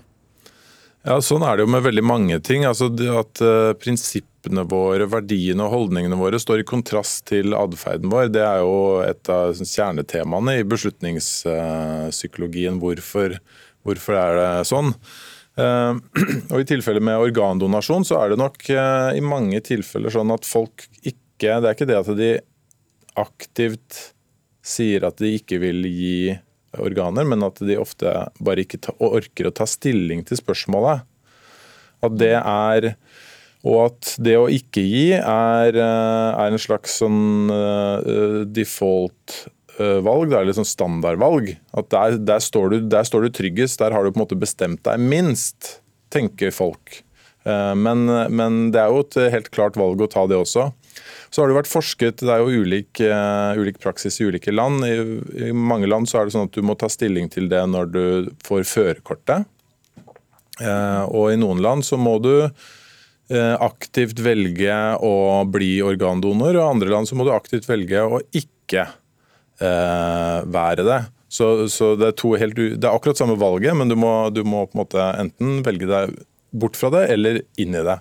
[1.06, 2.64] Ja, Sånn er det jo med veldig mange ting.
[2.66, 2.86] Altså
[3.20, 8.44] At uh, prinsippene våre, verdiene og holdningene våre står i kontrast til atferden vår, det
[8.44, 12.74] er jo et av sånn, kjernetemaene i beslutningspsykologien.
[12.82, 13.28] Hvorfor,
[13.86, 14.90] hvorfor er det sånn?
[15.58, 15.92] Uh,
[16.52, 20.76] og I tilfelle med organdonasjon så er det nok i mange tilfeller sånn at folk
[21.02, 22.40] ikke Det er ikke det at de
[23.18, 24.14] aktivt
[24.66, 26.38] sier at de ikke vil gi
[26.76, 28.12] organer, men at de ofte
[28.44, 31.06] bare ikke ta, orker å ta stilling til spørsmålet.
[32.04, 32.94] At det er
[33.66, 40.30] Og at det å ikke gi er, eh, er en slags sånn uh, default valg,
[40.30, 41.50] det er sånn standardvalg.
[41.74, 44.38] At der, der, står du, der, står du, tryggest, der har du på en måte
[44.38, 45.80] bestemt deg minst,
[46.14, 47.00] tenker folk.
[47.44, 50.68] Men, men, det er jo et helt klart valg å ta det også.
[51.30, 54.84] Så har det vært forsket, det er jo ulik, uh, ulik praksis i ulike land.
[54.86, 57.60] I, I, mange land så er det sånn at du må ta stilling til det
[57.68, 58.04] når du
[58.46, 59.48] får førerkortet.
[60.58, 66.62] Uh, og i noen land så må du uh, aktivt velge å bli organdonor, og
[66.64, 68.88] i andre land så må du aktivt velge å ikke
[69.58, 70.98] være det.
[71.34, 74.62] Så, så det, er helt, det, er akkurat samme valget, men du må, du må
[74.68, 76.12] på en måte enten velge deg
[76.54, 77.98] bort fra det eller inn i det.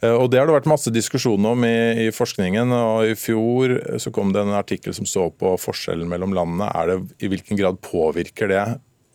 [0.00, 2.72] Eh, og Det har det vært masse diskusjon om i, i, forskningen.
[2.72, 6.70] og I fjor så kom det en artikkel som så på forskjellen mellom landene.
[6.72, 8.64] Er det, I hvilken grad påvirker det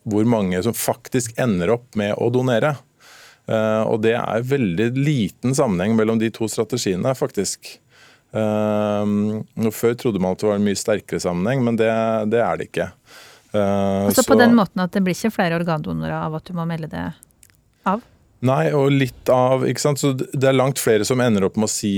[0.06, 2.76] hvor mange som faktisk ender opp med å donere?
[3.46, 7.76] Uh, og Det er veldig liten sammenheng mellom de to strategiene, faktisk.
[8.34, 9.42] Uh,
[9.74, 11.90] før trodde man at det var en mye sterkere sammenheng, men det,
[12.30, 12.90] det er det ikke.
[13.56, 16.66] Altså På så, den måten at det blir ikke flere organdonorer av at du må
[16.68, 17.06] melde det
[17.88, 18.02] av?
[18.46, 20.02] Nei, og litt av ikke sant?
[20.02, 21.96] Så Det er langt flere som ender opp med å si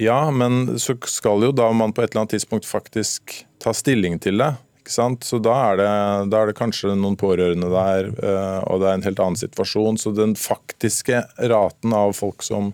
[0.00, 4.16] ja, men så skal jo da man på et eller annet tidspunkt faktisk ta stilling
[4.18, 4.54] til det.
[4.80, 5.26] ikke sant?
[5.28, 5.88] Så da er det,
[6.32, 10.00] da er det kanskje noen pårørende der, eh, og det er en helt annen situasjon.
[10.00, 11.20] Så den faktiske
[11.52, 12.72] raten av folk som,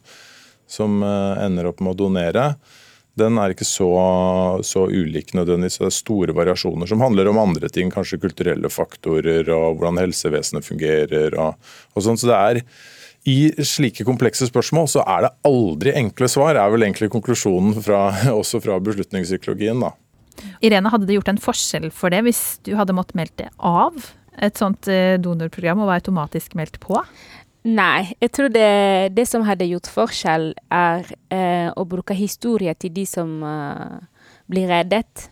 [0.70, 2.46] som eh, ender opp med å donere,
[3.16, 3.88] den er ikke så,
[4.66, 5.78] så ulik nødvendigvis.
[5.80, 10.66] Det er store variasjoner som handler om andre ting, kanskje kulturelle faktorer og hvordan helsevesenet
[10.66, 11.36] fungerer.
[11.40, 11.56] og,
[11.96, 12.20] og sånn.
[12.20, 12.62] Så det er
[13.26, 18.10] i slike komplekse spørsmål så er det aldri enkle svar, er vel egentlig konklusjonen fra,
[18.40, 19.82] også fra beslutningspsykologien.
[19.82, 19.94] da.
[20.64, 23.96] Irene, hadde det gjort en forskjell for det hvis du hadde måttet meldt det av?
[24.44, 27.00] Et sånt eh, donorprogram og var automatisk meldt på?
[27.66, 32.92] Nei, jeg tror det, det som hadde gjort forskjell, er eh, å bruke historie til
[32.94, 33.96] de som eh,
[34.46, 35.24] blir reddet.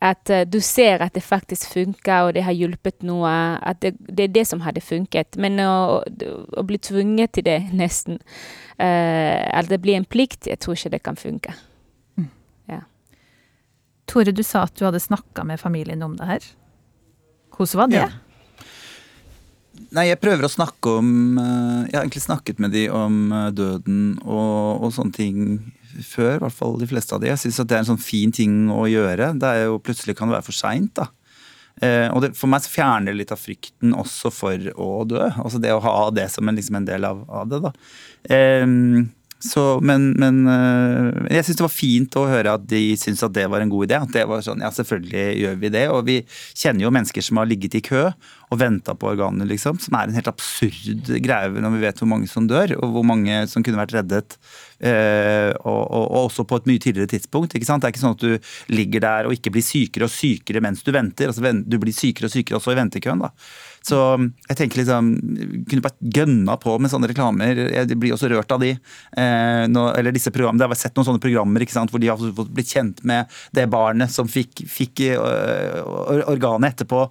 [0.00, 3.32] At eh, du ser at det faktisk funker, og det har hjulpet noe.
[3.60, 5.36] At det, det er det som hadde funket.
[5.36, 8.22] Men å, å bli tvunget til det, nesten,
[8.80, 11.52] uh, at det blir en plikt, jeg tror ikke det kan funke.
[12.16, 12.30] Mm.
[12.72, 12.80] Ja.
[14.08, 16.48] Tore, du sa at du hadde snakka med familien om det her.
[17.58, 18.00] Hvordan var det?
[18.06, 18.27] Ja.
[19.94, 23.50] Nei, jeg prøver å snakke om eh, Jeg har egentlig snakket med de om eh,
[23.56, 25.38] døden og, og sånne ting
[26.04, 26.36] før.
[26.36, 27.30] I hvert fall de fleste av de.
[27.32, 29.32] Jeg syns det er en sånn fin ting å gjøre.
[29.40, 31.00] Det er jo Plutselig kan det være for seint.
[31.80, 35.24] Eh, og det, for meg så fjerner det litt av frykten også for å dø.
[35.30, 37.72] Altså det å ha det som en, liksom en del av, av det, da.
[38.34, 38.66] Eh,
[39.38, 43.36] Så, men, men øh, jeg syns det var fint å høre at de syntes at
[43.36, 44.00] det var en god idé.
[44.02, 45.84] At det var sånn, ja selvfølgelig gjør vi det.
[45.94, 46.16] Og vi
[46.58, 48.08] kjenner jo mennesker som har ligget i kø
[48.48, 49.78] og venta på organer, liksom.
[49.82, 53.06] Som er en helt absurd greie når vi vet hvor mange som dør, og hvor
[53.06, 54.38] mange som kunne vært reddet.
[54.78, 57.54] Øh, og, og, og, også på et mye tidligere tidspunkt.
[57.54, 57.84] ikke sant?
[57.84, 60.82] Det er ikke sånn at du ligger der og ikke blir sykere og sykere mens
[60.82, 61.30] du venter.
[61.30, 63.22] altså Du blir sykere og sykere også i ventekøen.
[63.22, 63.30] da.
[63.86, 63.98] Så
[64.48, 65.10] jeg tenker liksom
[65.68, 67.62] Kunne bare gønna på med sånne reklamer.
[67.72, 68.74] Jeg blir også rørt av de.
[68.74, 72.10] Eh, nå, eller disse programmene, Jeg har sett noen sånne programmer ikke sant, hvor de
[72.10, 77.04] har blitt kjent med det barnet som fikk, fikk øh, organet etterpå.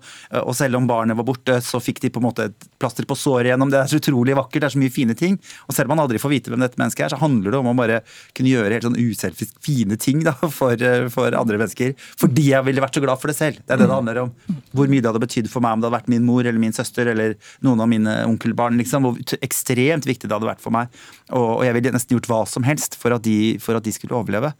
[0.44, 3.18] Og selv om barnet var borte, så fikk de på en måte et plaster på
[3.18, 3.82] såret gjennom det.
[3.82, 5.38] Er så utrolig vakkert, det er så mye fine ting.
[5.68, 7.72] Og selv om man aldri får vite hvem dette mennesket er, så handler det om
[7.72, 8.02] å bare
[8.38, 11.96] kunne gjøre helt sånn uselfisk fine ting da, for, for, andre mennesker.
[12.20, 13.62] Fordi jeg ville vært så glad for det selv.
[13.64, 14.34] Det er det det handler om.
[14.76, 16.67] Hvor mye det hadde betydd for meg om det hadde vært min mor eller min
[16.76, 18.80] søster eller noen av mine onkelbarn.
[18.82, 20.92] liksom, Hvor ekstremt viktig det hadde vært for meg.
[21.30, 23.96] Og, og jeg ville nesten gjort hva som helst for at de, for at de
[23.96, 24.54] skulle overleve.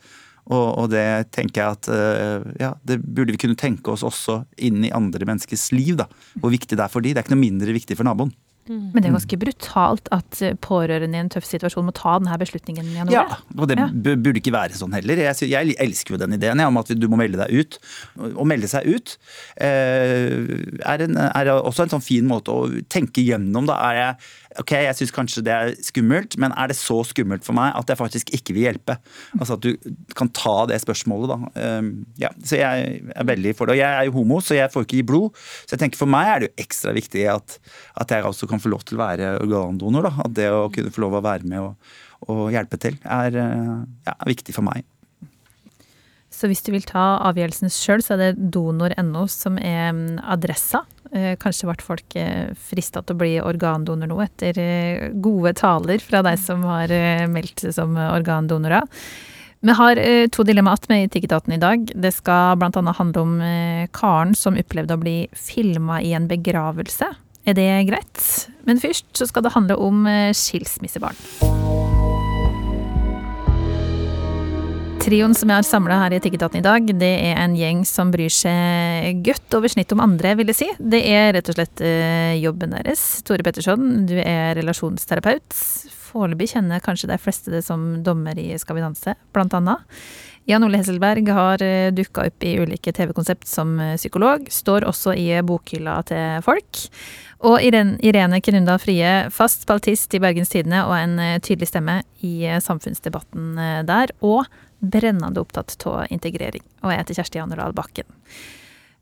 [0.48, 4.42] Og, og, det tenker jeg at uh, ja, det burde vi kunne tenke oss også
[4.64, 5.98] inn i andre menneskers liv.
[6.00, 6.08] da,
[6.40, 7.12] Hvor viktig det er for de.
[7.12, 8.32] Det er ikke noe mindre viktig for naboen.
[8.68, 8.92] Mm.
[8.94, 12.38] Men det er ganske brutalt at eh, pårørende i en tøff situasjon må ta denne
[12.42, 12.90] beslutningen?
[12.98, 13.14] Januar.
[13.14, 13.88] ja, og det ja.
[13.94, 15.22] burde ikke være sånn heller.
[15.28, 17.80] Jeg, jeg elsker jo den ideen om at du må melde deg ut.
[18.18, 19.16] Å melde seg ut
[19.64, 20.44] eh,
[20.84, 23.70] er, en, er, også en sånn fin måte å tenke gjennom.
[23.70, 24.14] Da er jeg
[24.62, 27.92] ok, jeg syns kanskje det er skummelt, men er det så skummelt for meg at
[27.92, 28.98] jeg faktisk ikke vil hjelpe?
[29.38, 31.78] Altså at du kan ta det spørsmålet, da.
[31.78, 31.92] Um,
[32.22, 33.78] ja, så jeg er veldig for det.
[33.78, 35.46] Og jeg er jo homo, så jeg får ikke gi blod.
[35.64, 37.58] Så jeg tenker for meg er det jo ekstra viktig at,
[38.02, 40.10] at jeg også kan få lov til å være organdonor.
[40.10, 40.14] da.
[40.26, 41.96] At det å kunne få lov å være med og,
[42.28, 44.86] og hjelpe til er, ja, er viktig for meg.
[46.38, 50.84] Så hvis du vil ta avgjørelsen sjøl, så er det donor.no som er mm, adressa.
[51.12, 56.04] Eh, kanskje ble folk eh, frista til å bli organdonor nå, etter eh, gode taler
[56.04, 56.92] fra de som har
[57.32, 58.88] meldt seg som organdonorer.
[59.66, 59.98] Vi har
[60.30, 61.88] to dilemmaer med i Tiggetaten i dag.
[61.90, 62.94] Det skal bl.a.
[63.00, 63.34] handle om
[63.90, 67.10] karen som opplevde å bli filma i en begravelse.
[67.48, 68.24] Er det greit?
[68.70, 70.06] Men først så skal det handle om
[70.38, 71.97] skilsmissebarn.
[74.98, 78.10] Trioen som jeg har samla her i Tiggertaten i dag, det er en gjeng som
[78.12, 80.68] bryr seg godt over snittet om andre, vil jeg si.
[80.80, 83.04] Det er rett og slett eh, jobben deres.
[83.28, 85.54] Tore Petterson, du er relasjonsterapeut.
[86.10, 89.86] Foreløpig kjenner kanskje de fleste det som dommer i Skal vi danse, blant annet.
[90.48, 94.50] Jan Ole Hesselberg har eh, dukka opp i ulike TV-konsept som eh, psykolog.
[94.52, 96.84] Står også i bokhylla til folk.
[97.48, 103.60] Og Irene Kenunda Frie, fast spaltist i Bergens Tidende og en tydelig stemme i samfunnsdebatten
[103.86, 104.10] der.
[104.26, 104.48] Og
[104.80, 106.64] brennende opptatt av integrering.
[106.84, 108.08] Og jeg heter Kjersti Janerdal Bakken.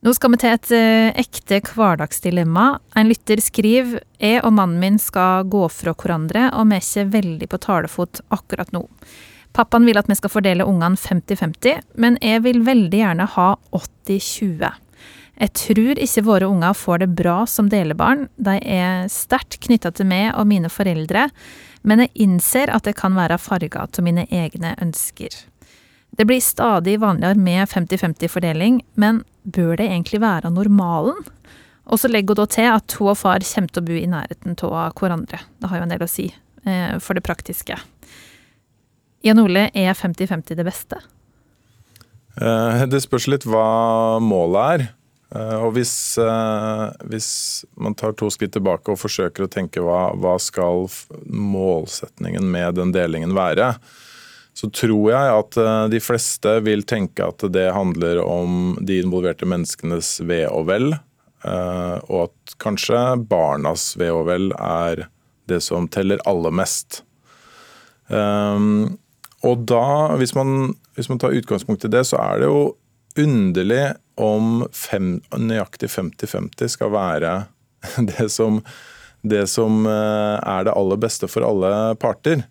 [0.06, 2.66] Nå skal vi til et uh, ekte hverdagsdilemma.
[3.00, 7.08] En lytter skriver jeg og mannen min skal gå fra hverandre, og vi er ikke
[7.16, 8.84] veldig på talefot akkurat nå.
[9.56, 14.82] Pappaen vil at vi skal fordele ungene 50-50, men jeg vil veldig gjerne ha 80-20.
[15.36, 18.28] Jeg tror ikke våre unger får det bra som delebarn.
[18.36, 21.28] De er sterkt knytta til meg og mine foreldre,
[21.82, 25.34] men jeg innser at det kan være farga av mine egne ønsker.
[26.16, 31.18] Det blir stadig vanligere med 50-50-fordeling, men bør det egentlig være normalen?
[31.86, 34.08] Og så legger hun da til at hun og far kommer til å bo i
[34.10, 35.42] nærheten av hverandre.
[35.60, 37.78] Det har jo en del å si eh, for det praktiske.
[39.26, 41.02] Jan Ole, er 50-50 det beste?
[42.40, 44.88] Eh, det spørs litt hva målet er.
[45.36, 45.94] Eh, og hvis,
[47.12, 47.30] hvis,
[47.76, 50.88] man tar to skritt tilbake og forsøker å tenke hva, hva skal
[51.28, 53.74] målsetningen med den delingen være,
[54.56, 59.48] så tror jeg at eh, de fleste vil tenke at det handler om de involverte
[59.48, 60.94] menneskenes ve og vel.
[61.44, 65.10] Eh, og at kanskje barnas ve og vel er
[65.52, 67.02] det som teller aller mest.
[68.08, 68.64] Eh,
[69.46, 69.84] og da,
[70.22, 72.64] hvis man, hvis man tar utgangspunkt i det, så er det jo
[73.20, 73.84] underlig
[74.20, 77.36] om fem, nøyaktig 50-50 skal være
[78.14, 78.64] det som,
[79.28, 82.48] det som er det aller beste for alle parter.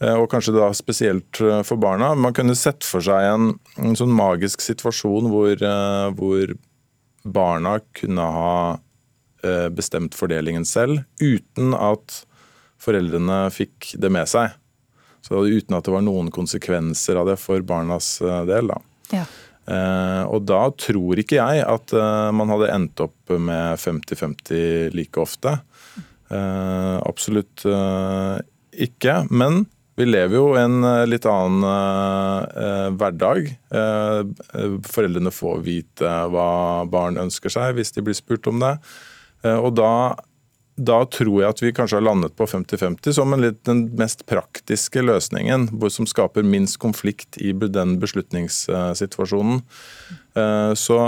[0.00, 2.12] Eh, og kanskje da spesielt eh, for barna.
[2.16, 6.56] Man kunne sett for seg en, en sånn magisk situasjon hvor, eh, hvor,
[7.20, 8.52] barna kunne ha
[9.72, 12.14] bestemt fordelingen selv, uten at
[12.80, 14.54] foreldrene fikk det med seg.
[15.24, 18.08] Så uten at det var noen konsekvenser av det for barnas
[18.48, 18.72] del.
[18.72, 18.78] Da.
[19.16, 19.24] Ja.
[19.70, 25.20] Eh, og da tror ikke jeg at eh, man hadde endt opp med 50-50 like
[25.22, 25.58] ofte.
[26.30, 27.66] Eh, absolutt
[28.70, 29.16] ikke.
[29.30, 29.64] Men
[30.00, 33.52] vi lever jo en eh, litt annen eh, hverdag.
[33.76, 36.50] Eh, foreldrene får vite hva
[36.90, 38.74] barn ønsker seg hvis de blir spurt om det.
[39.44, 39.92] Eh, og da,
[40.80, 45.04] da tror jeg at vi kanskje har landet på 50-50 som litt, den mest praktiske
[45.04, 49.62] løsningen, som skaper minst konflikt i den beslutningssituasjonen.
[50.36, 51.00] Eh, så,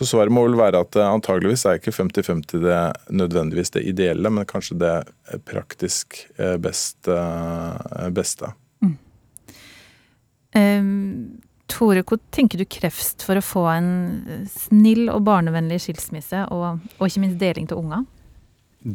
[0.00, 2.80] så svaret må vel være at antageligvis er ikke 50-50 det
[3.12, 4.94] nødvendigvis det ideelle, men kanskje det
[5.44, 6.22] praktisk
[6.64, 7.18] beste.
[8.16, 8.48] beste.
[8.80, 8.96] Mm.
[10.56, 13.90] Um, Tore, hvor tenker du krefst for å få en
[14.50, 18.04] snill og barnevennlig skilsmisse, og, og ikke minst deling til unger?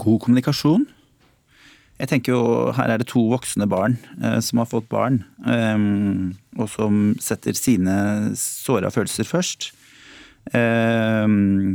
[0.02, 0.88] God kommunikasjon.
[1.96, 2.42] Jeg tenker jo
[2.76, 5.86] her er det to voksne barn eh, som har fått barn, eh,
[6.60, 7.96] og som setter sine
[8.40, 9.72] såra følelser først.
[10.54, 11.28] Eh,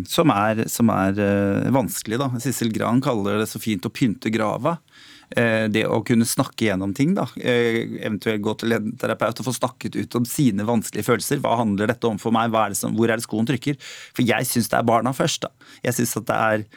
[0.06, 2.30] som er, som er eh, vanskelig, da.
[2.42, 4.76] Sissel Gran kaller det så fint å pynte grava.
[5.30, 7.26] Eh, det å kunne snakke gjennom ting, da.
[7.38, 11.42] Eventuelt gå til en terapeut og få snakket ut om sine vanskelige følelser.
[11.42, 12.54] Hva handler dette om for meg?
[12.54, 13.80] Er som, hvor er det skoen trykker?
[14.14, 15.74] For jeg syns det er barna først, da.
[15.86, 16.70] Jeg syns at det er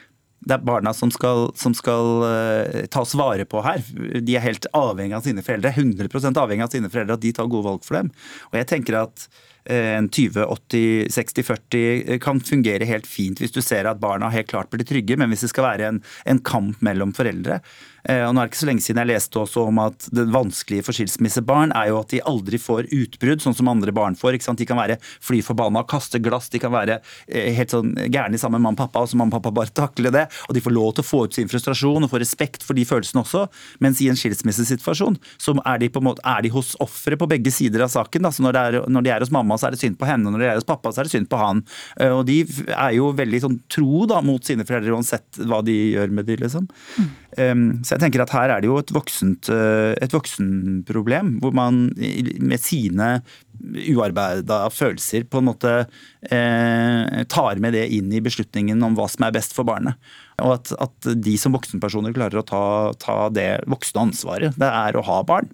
[0.44, 3.80] det er barna som skal, som skal uh, tas vare på her.
[4.20, 5.72] De er helt avhengig av sine foreldre.
[5.72, 8.10] 100% avhengig av sine foreldre, at de tar gode valg for dem.
[8.50, 9.24] Og jeg tenker at
[9.64, 15.16] en 20-80-60-40 kan fungere helt fint hvis du ser at barna helt klart blir trygge,
[15.16, 17.62] men hvis det skal være en, en kamp mellom foreldre,
[18.04, 20.26] Eh, og nå er det ikke så lenge siden jeg leste også om at det
[20.32, 24.36] vanskelige for skilsmissebarn er jo at de aldri får utbrudd, sånn som andre barn får.
[24.36, 24.60] ikke sant?
[24.60, 28.60] De kan være fly forbanna, kaste glass, de kan være eh, helt sånn gærne sammen
[28.60, 30.26] med mamma og pappa, og så mamma og pappa bare takler det.
[30.48, 32.84] Og de får lov til å få ut sin frustrasjon og få respekt for de
[32.88, 33.46] følelsene også.
[33.84, 37.52] Mens i en skilsmissesituasjon så er de, på måte, er de hos offeret på begge
[37.54, 38.28] sider av saken.
[38.28, 38.34] Da.
[38.34, 40.42] Så når, er, når, de er hos mamma, så er det synd på henne, når
[40.42, 41.62] det er hos pappa, så er det synd på han.
[42.00, 42.40] Eh, og de
[42.74, 46.42] er jo veldig sånn tro da, mot sine foreldre uansett hva de gjør med dem,
[46.44, 46.68] liksom.
[46.98, 47.12] Mm.
[47.82, 51.88] Så jeg tenker at her er det jo et voksent, eh, et voksenproblem, hvor man
[51.98, 53.16] med sine
[53.94, 55.72] uarbeida følelser på en måte
[56.30, 59.98] eh, tar med det inn i beslutningen om hva som er best for barnet.
[60.42, 62.64] Og at, at de som voksenpersoner klarer å ta,
[63.00, 65.50] ta, det voksne ansvaret det er å ha barn.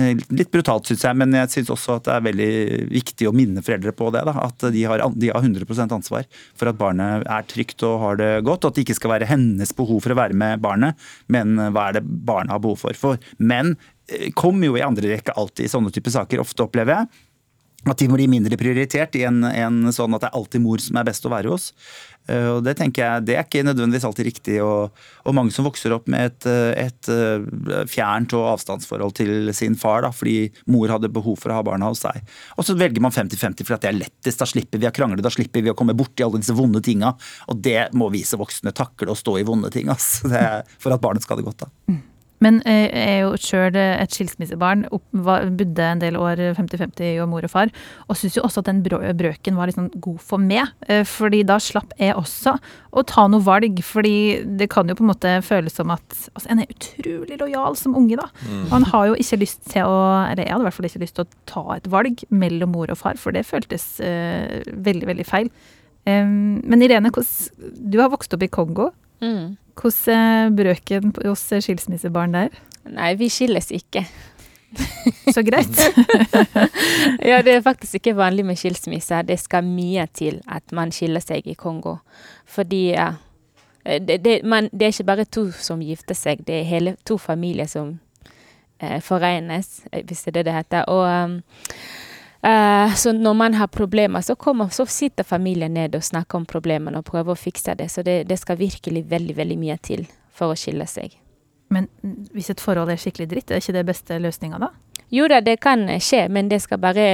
[0.00, 2.52] Eh, litt brutalt, syns jeg, men jeg syns også at det er veldig
[2.94, 4.24] viktig å minne foreldre på det.
[4.28, 6.28] Da, at de har, de har 100% ansvar
[6.58, 8.64] for at barnet er trygt og har det godt.
[8.64, 11.90] Og at det ikke skal være hennes behov for å være med barnet, men hva
[11.90, 12.96] er det barnet har behov for.
[12.96, 13.74] for menn
[14.08, 17.28] eh, kommer jo i andre rekke alltid i sånne typer saker, ofte opplever jeg
[17.82, 20.82] at de må bli mindre prioritert i en, en, sånn at det er alltid mor
[20.82, 21.72] som er best å være hos.
[22.30, 24.58] Eh, og Det tenker jeg, det er ikke nødvendigvis alltid riktig.
[24.64, 24.92] Og,
[25.26, 26.48] og mange som vokser opp med et,
[26.84, 31.58] et, eh, fjernt og avstandsforhold til sin far da, fordi mor hadde behov for å
[31.58, 32.22] ha barna hos seg.
[32.56, 34.42] Og så velger man 50-50 fordi det er lettest.
[34.42, 37.14] Da slipper vi å krangle, da slipper vi å komme borti alle disse vonde tinga.
[37.52, 40.14] Og det må vi som voksne takle å stå i vonde ting ass.
[40.82, 41.66] for at barnet skal ha det godt.
[41.66, 42.02] da.
[42.42, 44.86] Men jeg eh, er jo sjøl et skilsmissebarn.
[45.12, 47.72] Bodde en del år 50-50 og mor og far.
[48.08, 50.72] Og syns jo også at den brøken var liksom god for meg.
[50.88, 52.56] Eh, fordi da slapp jeg også
[52.92, 53.82] å ta noe valg.
[53.86, 54.16] Fordi
[54.58, 57.96] det kan jo på en måte føles som at altså En er utrolig lojal som
[57.98, 58.28] unge, da.
[58.46, 58.64] Mm.
[58.72, 61.18] Han har jo ikke lyst til å Eller jeg hadde i hvert fall ikke lyst
[61.18, 65.26] til å ta et valg mellom mor og far, for det føltes uh, veldig, veldig
[65.28, 65.50] feil.
[66.08, 68.90] Um, men Irene, du har vokst opp i Kongo.
[69.22, 69.56] Mm.
[69.78, 72.60] Hvordan brøken hos skilsmissebarn der?
[72.90, 74.04] Nei, vi skilles ikke.
[75.34, 75.76] Så greit.
[77.30, 79.22] ja, det er faktisk ikke vanlig med skilsmisse.
[79.28, 81.96] Det skal mye til at man skiller seg i Kongo.
[82.48, 83.12] Fordi ja,
[83.84, 87.18] det, det, man, det, er ikke bare to som gifter seg, det er hele to
[87.18, 87.98] familier som
[88.80, 90.88] eh, forenes, hvis det er det det heter.
[90.88, 91.38] Og um,
[92.42, 96.98] så når man har problemer, så, kommer, så sitter familien ned og snakker om problemene
[96.98, 97.90] og prøver å fikse det.
[97.92, 101.14] Så det, det, skal virkelig veldig, veldig mye til for å skille seg.
[101.72, 101.86] Men
[102.34, 104.72] hvis et forhold er skikkelig dritt, er ikke det beste løsninga da?
[105.12, 107.06] Jo da, det kan skje, men det skal bare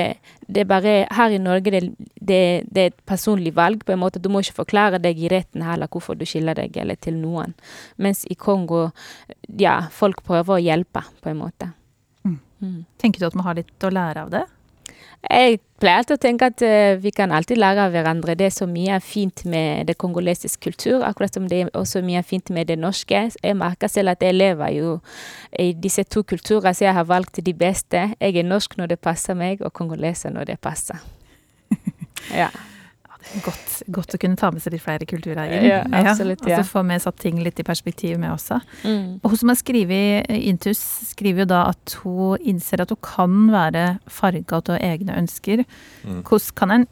[0.46, 1.80] Det bare Her i Norge det,
[2.14, 4.22] det, det er et personlig valg, på en måte.
[4.22, 7.54] Du må ikke forklare deg i retten heller hvorfor du skiller deg, eller til noen.
[7.96, 8.88] Mens i Kongo,
[9.58, 11.72] ja, folk prøver å hjelpe, på en måte.
[12.24, 12.38] Mm.
[12.62, 12.78] Mm.
[12.98, 14.44] Tenker du at man har litt å lære av det?
[15.26, 18.37] Jeg pleier alltid å tenke at uh, vi kan alltid lære av hverandre.
[18.38, 22.22] Det er så mye fint med det kongolesiske kultur, akkurat som det er også mye
[22.26, 23.24] fint med det norske.
[23.35, 24.94] Jeg merker selv at jeg lever jo
[25.59, 28.09] i disse to kulturer, så jeg har valgt de beste.
[28.20, 31.02] Jeg er norsk når det passer meg, og kongoleser når det passer.
[32.42, 32.50] ja.
[33.44, 35.66] Godt, godt, å kunne ta med seg litt flere kulturer inn.
[35.66, 36.61] Ja, absolutt, ja.
[36.61, 38.61] Og så få med satt ting litt i perspektiv med også.
[38.87, 39.18] Mm.
[39.20, 43.37] Og hun som har skrevet Intus, skriver jo da at hun innser at hun kan
[43.52, 45.64] være farga av egne ønsker.
[46.07, 46.22] Mm.
[46.22, 46.88] Hvordan kan en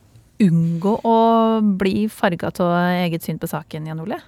[0.46, 1.18] unngå å
[1.80, 2.74] bli farga av
[3.06, 4.20] eget syn på saken, Jan Ole?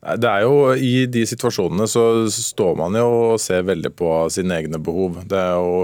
[0.00, 4.56] Det er jo, I de situasjonene så står man jo og ser veldig på sine
[4.56, 5.18] egne behov.
[5.28, 5.74] Jo,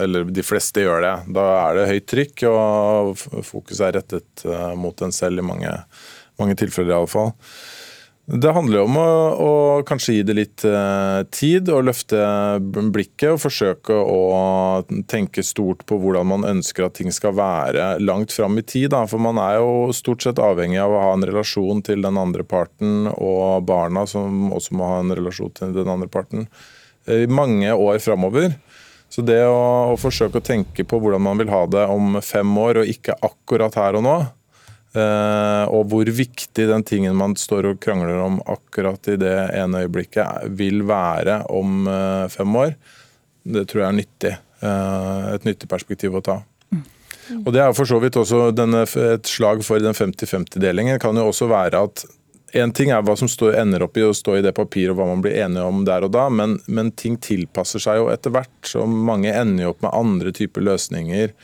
[0.00, 1.14] eller de fleste gjør det.
[1.36, 5.74] Da er det høyt trykk, og fokuset er rettet eh, mot en selv i mange,
[6.40, 7.34] mange tilfeller iallfall.
[8.26, 9.50] Det handler jo om å, å
[9.86, 12.18] kanskje gi det litt eh, tid og løfte
[12.58, 14.22] blikket og forsøke å
[15.06, 18.88] tenke stort på hvordan man ønsker at ting skal være langt fram i tid.
[18.96, 19.04] Da.
[19.06, 22.42] For man er jo stort sett avhengig av å ha en relasjon til den andre
[22.42, 26.48] parten, og barna som også må ha en relasjon til den andre parten,
[27.06, 28.56] i mange år framover.
[29.06, 32.58] Så det å, å forsøke å tenke på hvordan man vil ha det om fem
[32.58, 34.45] år, og ikke akkurat her og nå, Eh,
[34.96, 40.46] og hvor viktig den tingen man står og krangler om akkurat i det ene øyeblikket
[40.56, 42.76] vil være om eh, fem år,
[43.46, 44.34] det tror jeg er nyttig.
[44.60, 46.40] Eh, et nyttig perspektiv å ta.
[47.42, 51.00] Og Det er for så vidt også denne, et slag for den 50-50-delingen.
[51.02, 52.04] kan jo også være at
[52.56, 55.00] en ting er hva som står, ender opp i å stå i det papiret og
[55.00, 58.32] hva man blir enige om der og da, men, men ting tilpasser seg jo etter
[58.32, 58.54] hvert.
[58.64, 61.34] Så mange ender jo opp med andre typer løsninger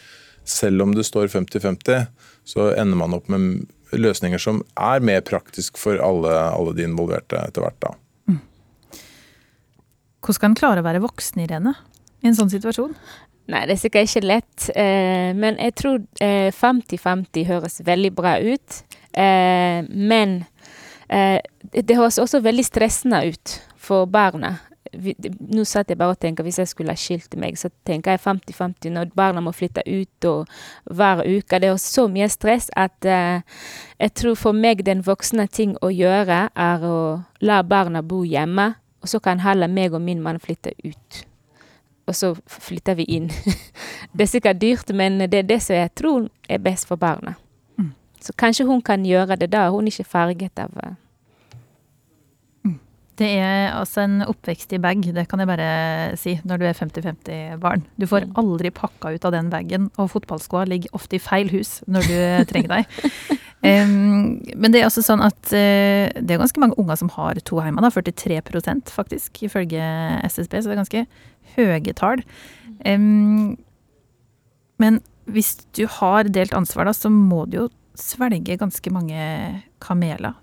[0.48, 2.06] selv om det står 50-50
[2.44, 7.38] så ender man opp med løsninger som er mer praktisk for alle, alle de involverte
[7.38, 7.78] etter hvert.
[7.84, 7.92] da.
[8.30, 8.40] Mm.
[10.22, 11.74] Hvordan skal en klare å være voksen, Irene,
[12.22, 12.96] i en sånn situasjon?
[13.50, 14.68] Nei, det er sikkert ikke lett.
[14.78, 18.82] Eh, men jeg tror 50-50 eh, høres veldig bra ut.
[19.12, 20.40] Eh, men
[21.12, 24.54] det høres også veldig stressende ut for barna
[24.92, 28.22] nå satt jeg bare og tenker hvis jeg skulle ha skilt meg, så tenker jeg
[28.24, 30.50] 50-50 når barna må flytte ut og
[30.84, 31.60] hver uke.
[31.60, 33.40] Det er så mye stress at uh,
[33.98, 36.96] jeg tror for meg den voksne ting å gjøre er å
[37.40, 38.72] la barna bo hjemme,
[39.02, 41.22] og så kan heller meg og min mann flytte ut.
[42.06, 43.30] Og så flytter vi inn.
[44.14, 47.34] det er sikkert dyrt, men det er det som jeg tror er best for barna.
[47.78, 47.94] Mm.
[48.20, 49.70] Så kanskje hun kan gjøre det da.
[49.70, 50.94] Hun er ikke farget av uh,
[53.22, 55.68] det er altså en oppvekst i bag, det kan jeg bare
[56.20, 57.86] si, når du er 50-50 barn.
[57.96, 58.34] Du får mm.
[58.42, 62.18] aldri pakka ut av den bagen, og fotballskoa ligger ofte i feil hus når du
[62.52, 62.92] trenger deg.
[63.62, 67.38] Um, men det er også sånn at uh, det er ganske mange unger som har
[67.46, 69.84] to hjemme, da, 43% faktisk, ifølge
[70.26, 71.02] SSB, så det er ganske
[71.54, 72.24] høye tall.
[72.82, 73.54] Um,
[74.82, 74.98] men
[75.30, 79.22] hvis du har delt ansvar, da, så må du jo svelge ganske mange
[79.84, 80.34] kameler.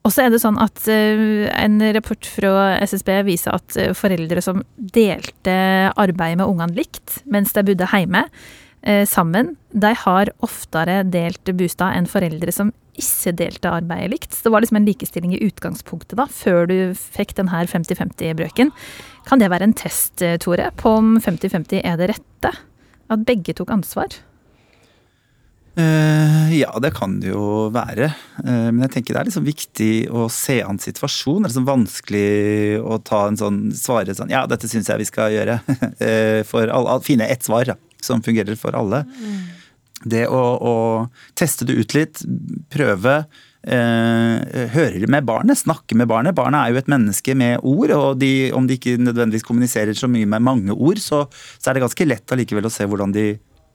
[0.00, 4.42] Og så er det sånn at uh, en rapport fra SSB viser at uh, foreldre
[4.44, 5.54] som delte
[5.92, 11.98] arbeidet med ungene likt mens de bodde hjemme uh, sammen, de har oftere delt bostad
[11.98, 14.32] enn foreldre som ikke delte arbeidet likt.
[14.34, 18.72] Så det var liksom en likestilling i utgangspunktet, da, før du fikk denne 50-50-brøken.
[19.28, 22.52] Kan det være en test, Tore, på om 50-50 er det rette?
[23.10, 24.18] At begge tok ansvar?
[25.78, 28.10] Uh, ja, det kan det jo være.
[28.42, 31.44] Uh, men jeg tenker det er liksom viktig å se an situasjonen.
[31.44, 35.08] Det er liksom vanskelig å ta en sånn, svare sånn Ja, dette syns jeg vi
[35.08, 35.60] skal gjøre.
[35.70, 39.04] uh, for alle, finne ett svar ja, som fungerer for alle.
[39.20, 39.38] Mm.
[40.10, 40.74] Det å, å,
[41.38, 42.24] teste det ut litt,
[42.72, 43.22] prøve.
[43.60, 46.32] høre med barnet, snakke med barnet.
[46.32, 50.08] Barnet er jo et menneske med ord, og de, om de ikke nødvendigvis kommuniserer så
[50.08, 51.26] mye med mange ord, så,
[51.60, 53.26] så er det ganske lett allikevel å se hvordan de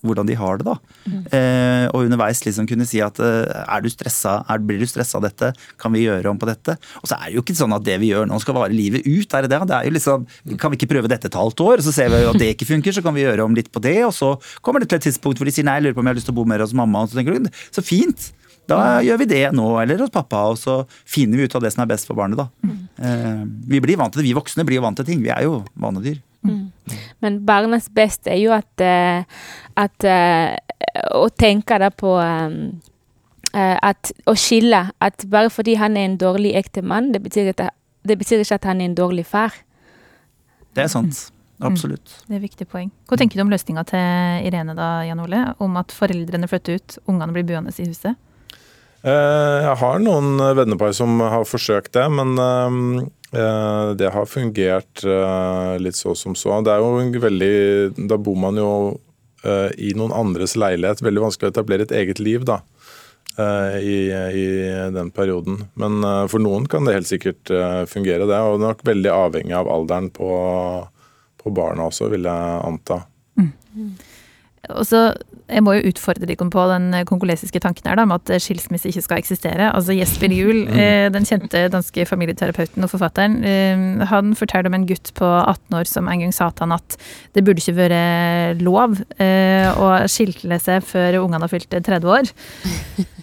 [0.07, 0.67] hvordan de har det.
[0.67, 0.75] da.
[1.05, 1.21] Mm.
[1.37, 5.19] Eh, og underveis liksom kunne si at eh, er du stressa, er, blir du stressa
[5.19, 5.51] av dette,
[5.81, 6.77] kan vi gjøre om på dette?
[7.01, 9.05] Og så er det jo ikke sånn at det vi gjør nå skal vare livet
[9.07, 9.33] ut.
[9.33, 9.61] er det det?
[9.65, 10.25] Det er jo liksom,
[10.61, 12.69] Kan vi ikke prøve dette et halvt år, og så ser vi at det ikke
[12.69, 13.99] funker, så kan vi gjøre om litt på det.
[14.07, 16.09] Og så kommer det til et tidspunkt hvor de sier nei, jeg lurer på om
[16.09, 17.03] jeg har lyst til å bo mer hos mamma.
[17.03, 18.31] og så tenker du, Så fint!
[18.69, 21.71] Da gjør vi det nå, eller hos pappa, og så finner vi ut av det
[21.75, 22.39] som er best for barnet.
[22.39, 22.47] da.
[22.65, 22.77] Mm.
[22.97, 23.43] Eh,
[23.75, 25.21] vi blir vant til det, vi voksne blir jo vant til ting.
[25.21, 26.17] Vi er jo vanedyr.
[26.49, 26.97] Mm.
[27.23, 29.23] Men barnets beste er jo at, eh,
[29.75, 30.55] at eh,
[31.15, 32.57] Å tenke da på um,
[33.55, 34.81] at, Å skille.
[35.01, 38.83] At bare fordi han er en dårlig ektemann, det, betyr det betyr ikke at han
[38.83, 39.55] er en dårlig far.
[40.75, 41.29] Det er sant.
[41.55, 41.69] Mm.
[41.71, 42.11] Absolutt.
[42.11, 42.25] Mm.
[42.27, 42.89] Det er et viktig poeng.
[43.07, 45.41] Hva tenker du om løsninga til Irene da, Jan Ole?
[45.63, 48.19] Om at foreldrene flytter ut, ungene blir boende i huset?
[49.05, 53.24] Jeg har noen vennepar som har forsøkt det, men Eh,
[53.99, 56.61] det har fungert eh, litt så som så.
[56.63, 58.69] Det er jo veldig Da bor man jo
[59.43, 61.03] eh, i noen andres leilighet.
[61.05, 62.61] Veldig vanskelig å etablere et eget liv da,
[63.81, 64.45] i, i
[64.95, 65.65] den perioden.
[65.75, 65.99] Men
[66.31, 67.51] for noen kan det helt sikkert
[67.91, 68.39] fungere, det.
[68.39, 70.29] Og det er nok veldig avhengig av alderen på,
[71.43, 73.01] på barna også, vil jeg anta.
[73.35, 73.51] Mm.
[74.69, 75.07] Og så
[75.45, 79.03] jeg må jo utfordre dere på den kongolesiske tanken her da, om at skilsmisse ikke
[79.05, 79.67] skal eksistere.
[79.69, 80.79] Altså Jesper Juel, mm.
[80.81, 85.77] eh, den kjente danske familieterapeuten og forfatteren, eh, han forteller om en gutt på 18
[85.77, 86.97] år som en gang sa til han at
[87.37, 88.01] det burde ikke være
[88.65, 92.33] lov eh, å skille seg før ungene har fylt 30 år.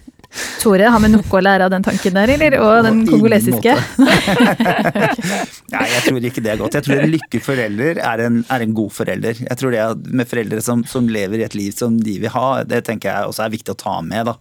[0.62, 2.54] Tore, har vi noe å lære av den tanken der, eller?
[2.62, 3.74] Og den kongolesiske?
[5.72, 6.76] Nei, jeg tror ikke det er godt.
[6.78, 9.40] Jeg tror en lykkeforelder er en, er en god forelder.
[9.42, 12.46] Jeg tror det med foreldre som, som lever i et liv som de vil ha,
[12.68, 14.30] det tenker jeg også er viktig å ta med.
[14.30, 14.36] da.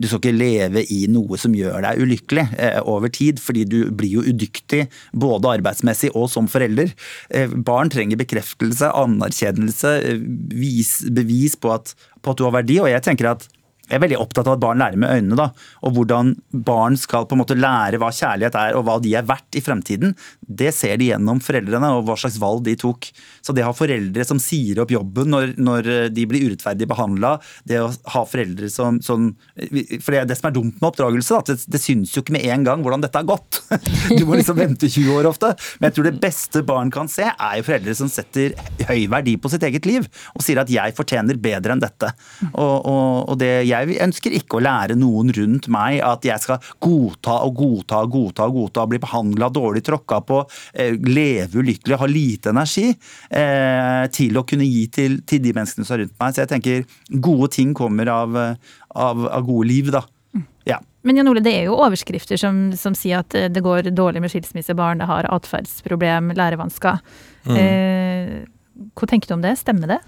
[0.00, 3.78] Du skal ikke leve i noe som gjør deg ulykkelig eh, over tid, fordi du
[3.94, 4.86] blir jo udyktig
[5.16, 6.90] både arbeidsmessig og som forelder.
[7.30, 10.24] Eh, barn trenger bekreftelse, anerkjennelse, eh,
[10.56, 12.80] vis, bevis på at, på at du har verdi.
[12.82, 13.46] Og jeg tenker at
[13.86, 15.46] jeg er veldig opptatt av at barn lærer med øynene, da,
[15.86, 16.32] og hvordan
[16.66, 19.62] barn skal på en måte lære hva kjærlighet er og hva de er verdt i
[19.62, 20.14] fremtiden.
[20.40, 23.06] Det ser de gjennom foreldrene og hva slags valg de tok.
[23.46, 27.36] Så det å ha foreldre som sier opp jobben når, når de blir urettferdig behandla,
[27.68, 31.38] det å ha foreldre som, som For det er det som er dumt med oppdragelse,
[31.38, 33.62] da, det, det syns jo ikke med en gang hvordan dette har gått.
[34.16, 35.52] Du må liksom vente 20 år ofte.
[35.78, 38.54] Men jeg tror det beste barn kan se, er jo foreldre som setter
[38.88, 42.12] høy verdi på sitt eget liv og sier at 'jeg fortjener bedre enn dette'.
[42.52, 46.42] Og, og, og det jeg jeg ønsker ikke å lære noen rundt meg at jeg
[46.42, 50.42] skal godta og godta og godta, og godta, bli behandla dårlig, tråkka på,
[50.74, 55.86] eh, leve ulykkelig, ha lite energi eh, til å kunne gi til, til, de menneskene
[55.86, 56.34] som er rundt meg.
[56.34, 60.04] Så jeg tenker gode ting kommer av, av, av gode liv, da.
[60.66, 60.80] Ja.
[61.06, 64.32] Men Jan Ole, det er jo overskrifter som, som, sier at det går dårlig med
[64.32, 66.98] skilsmissebarn, det har atferdsproblem, lærevansker.
[67.46, 67.56] Mm.
[67.60, 68.36] Eh,
[68.98, 69.54] hva tenker du om det?
[69.60, 70.00] Stemmer det?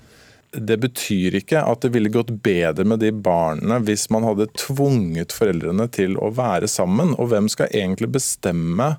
[0.52, 5.34] Det betyr ikke at det ville gått bedre med de barna hvis man hadde tvunget
[5.36, 7.14] foreldrene til å være sammen.
[7.20, 8.94] Og hvem skal egentlig bestemme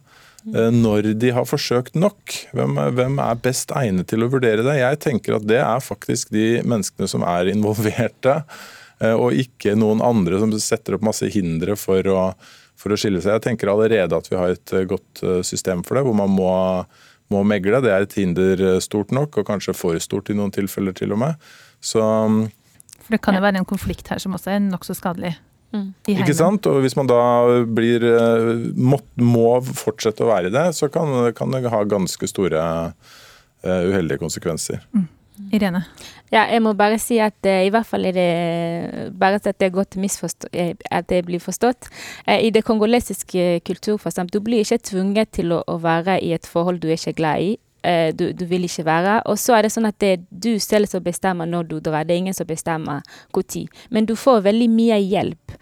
[0.54, 2.36] eh, når de har forsøkt nok?
[2.54, 4.78] Hvem, hvem, er best egnet til å vurdere det?
[4.82, 8.40] Jeg tenker at det er faktisk de menneskene som er involverte,
[9.02, 12.24] eh, og ikke noen andre som setter opp masse hindre for å,
[12.78, 13.40] for å skille seg.
[13.40, 16.54] Jeg tenker allerede at vi har et godt eh, system for det, hvor man må
[17.34, 17.82] må megle.
[17.86, 21.14] Det er et hinder eh, stort nok, og kanskje for stort i noen tilfeller til
[21.16, 21.52] og med.
[21.82, 22.42] Så, mm,
[23.06, 25.36] for det kan jo være en konflikt her som også er nokså skadelig.
[25.74, 25.94] Mm.
[26.10, 26.66] Ikke sant?
[26.66, 27.22] Og Hvis man da
[27.66, 32.30] blir, eh, må, må fortsette å være i det, så kan, kan det ha ganske
[32.30, 34.82] store uh, uheldige konsekvenser.
[34.96, 35.08] Mm.
[35.54, 35.84] Irene?
[36.32, 39.70] Ja, jeg må bare si at uh, i hvert fall er det bare at det
[39.70, 39.98] er godt
[40.92, 41.90] at det blir forstått.
[42.28, 46.20] Uh, I det kongolesiske kultur, for eksempel, du blir ikke tvunget til å, å være
[46.22, 47.58] i et forhold du er ikke glad i.
[47.80, 49.22] Uh, du, du, vil ikke være.
[49.32, 52.06] Og så er det sånn at det er du selv som bestemmer når du drar.
[52.06, 53.02] Det er ingen som bestemmer
[53.34, 53.70] når.
[53.90, 55.58] Men du får veldig mye hjelp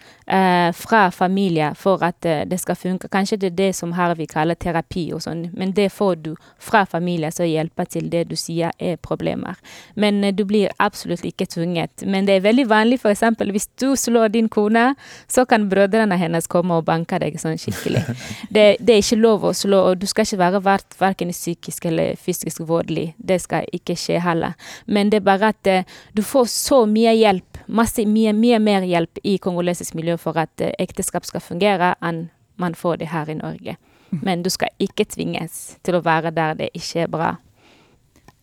[0.76, 3.08] fra familie for at uh, det skal funke.
[3.08, 6.30] Kanskje det er det som her vi kaller terapi og sånn, men det får du
[6.60, 9.56] fra familie som hjelper til det du sier er problemer.
[9.96, 12.04] Men du blir absolutt ikke tvunget.
[12.04, 13.24] Men det er veldig vanlig f.eks.
[13.40, 14.90] hvis du slår din kone,
[15.28, 18.04] så kan brødrene hennes komme og banke deg sånn skikkelig.
[18.54, 20.60] Det, det er ikke lov å slå, og du skal ikke være
[20.98, 23.12] verken psykisk eller fysisk voldelig.
[23.18, 24.56] Det skal ikke skje heller.
[24.86, 25.70] Men det er bare at
[26.16, 30.52] du får så mye hjelp, masse, mye, mye mer hjelp i kongolesisk miljø for at
[30.62, 33.76] uh, ekteskap skal fungere, enn man får det her i Norge.
[34.10, 34.20] Mm.
[34.22, 37.34] Men du skal ikke tvinges til å være der det ikke er bra.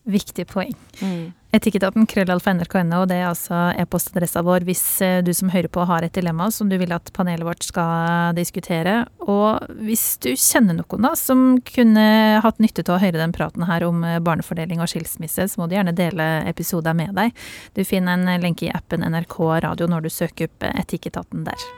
[0.06, 0.76] Viktig poeng.
[1.02, 1.32] Mm.
[1.56, 6.04] Etikketaten krøllalfa nrk.no, det er altså e-postadressa vår hvis eh, du som hører på har
[6.04, 8.98] et dilemma som du vil at panelet vårt skal diskutere.
[9.24, 12.04] Og hvis du kjenner noen da som kunne
[12.44, 15.70] hatt nytte av å høre den praten her om eh, barnefordeling og skilsmisse, så må
[15.70, 17.32] du gjerne dele episoder med deg.
[17.72, 21.70] Du finner en lenke i appen NRK Radio når du søker opp Etikketaten der.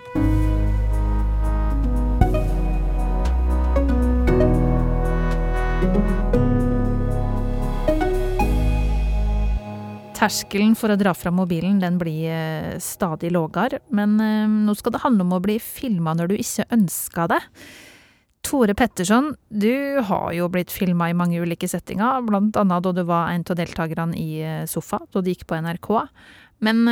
[10.19, 14.97] Terskelen for å dra fram mobilen den blir eh, stadig lavere, men eh, nå skal
[14.97, 17.39] det handle om å bli filma når du ikke ønsker det.
[18.43, 23.05] Tore Petterson, du har jo blitt filma i mange ulike settinger, blant annet da du
[23.07, 25.93] var en av deltakerne i eh, Sofa, da du gikk på NRK.
[26.67, 26.83] Men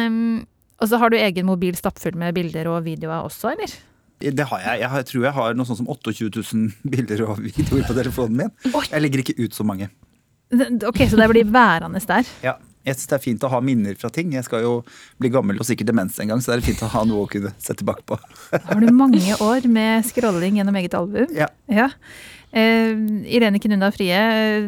[0.79, 3.75] Og så har du egen mobil stappfull med bilder og videoer også, eller?
[4.21, 4.81] Det har jeg.
[4.85, 8.55] Jeg tror jeg har noe sånt som 28 000 bilder og videoer på telefonen min.
[8.93, 9.91] Jeg legger ikke ut så mange.
[10.87, 12.29] Ok, Så det blir værende der?
[12.45, 12.55] Ja.
[12.87, 14.31] Jeg synes det er fint å ha minner fra ting.
[14.37, 14.75] Jeg skal jo
[15.19, 17.31] bli gammel og sikkert demens en gang, så det er fint å ha noe å
[17.31, 18.19] kunne se tilbake på.
[18.55, 21.27] Har du mange år med scrolling gjennom eget album?
[21.35, 21.49] Ja.
[21.67, 21.89] ja.
[22.55, 22.95] Uh,
[23.27, 24.21] Irene Knunda Frie,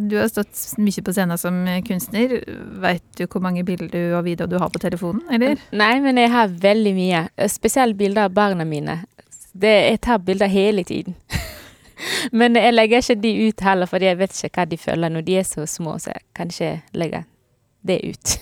[0.02, 2.40] du har stått mye på scenen som kunstner.
[2.82, 5.62] Vet du hvor mange bilder og videoer du har på telefonen, eller?
[5.70, 7.22] Nei, men jeg har veldig mye.
[7.54, 9.04] Spesielt bilder av barna mine.
[9.54, 11.14] Det, jeg tar bilder hele tiden.
[12.38, 15.30] men jeg legger ikke de ut heller, for jeg vet ikke hva de føler når
[15.30, 17.26] de er så små, så jeg kan ikke legge
[17.88, 18.36] det ut.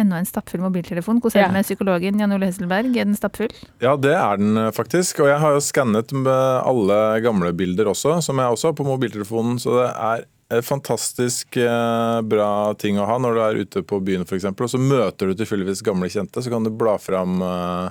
[0.00, 1.18] Enda en stappfull mobiltelefon.
[1.20, 2.94] Hvordan er det med psykologen Jan Ole Hesselberg?
[2.96, 3.52] Er den stappfull?
[3.84, 5.20] Ja, det er den eh, faktisk.
[5.20, 9.58] Og jeg har jo skannet alle gamle bilder også, som jeg også har på mobiltelefonen.
[9.60, 10.24] Så det er
[10.64, 12.48] fantastisk eh, bra
[12.80, 14.48] ting å ha når du er ute på byen f.eks.
[14.52, 17.86] Og så møter du tilfeldigvis gamle kjente, så kan du bla fram eh,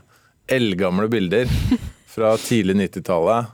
[0.57, 1.49] eldgamle bilder
[2.15, 3.53] fra tidlig 90-tallet.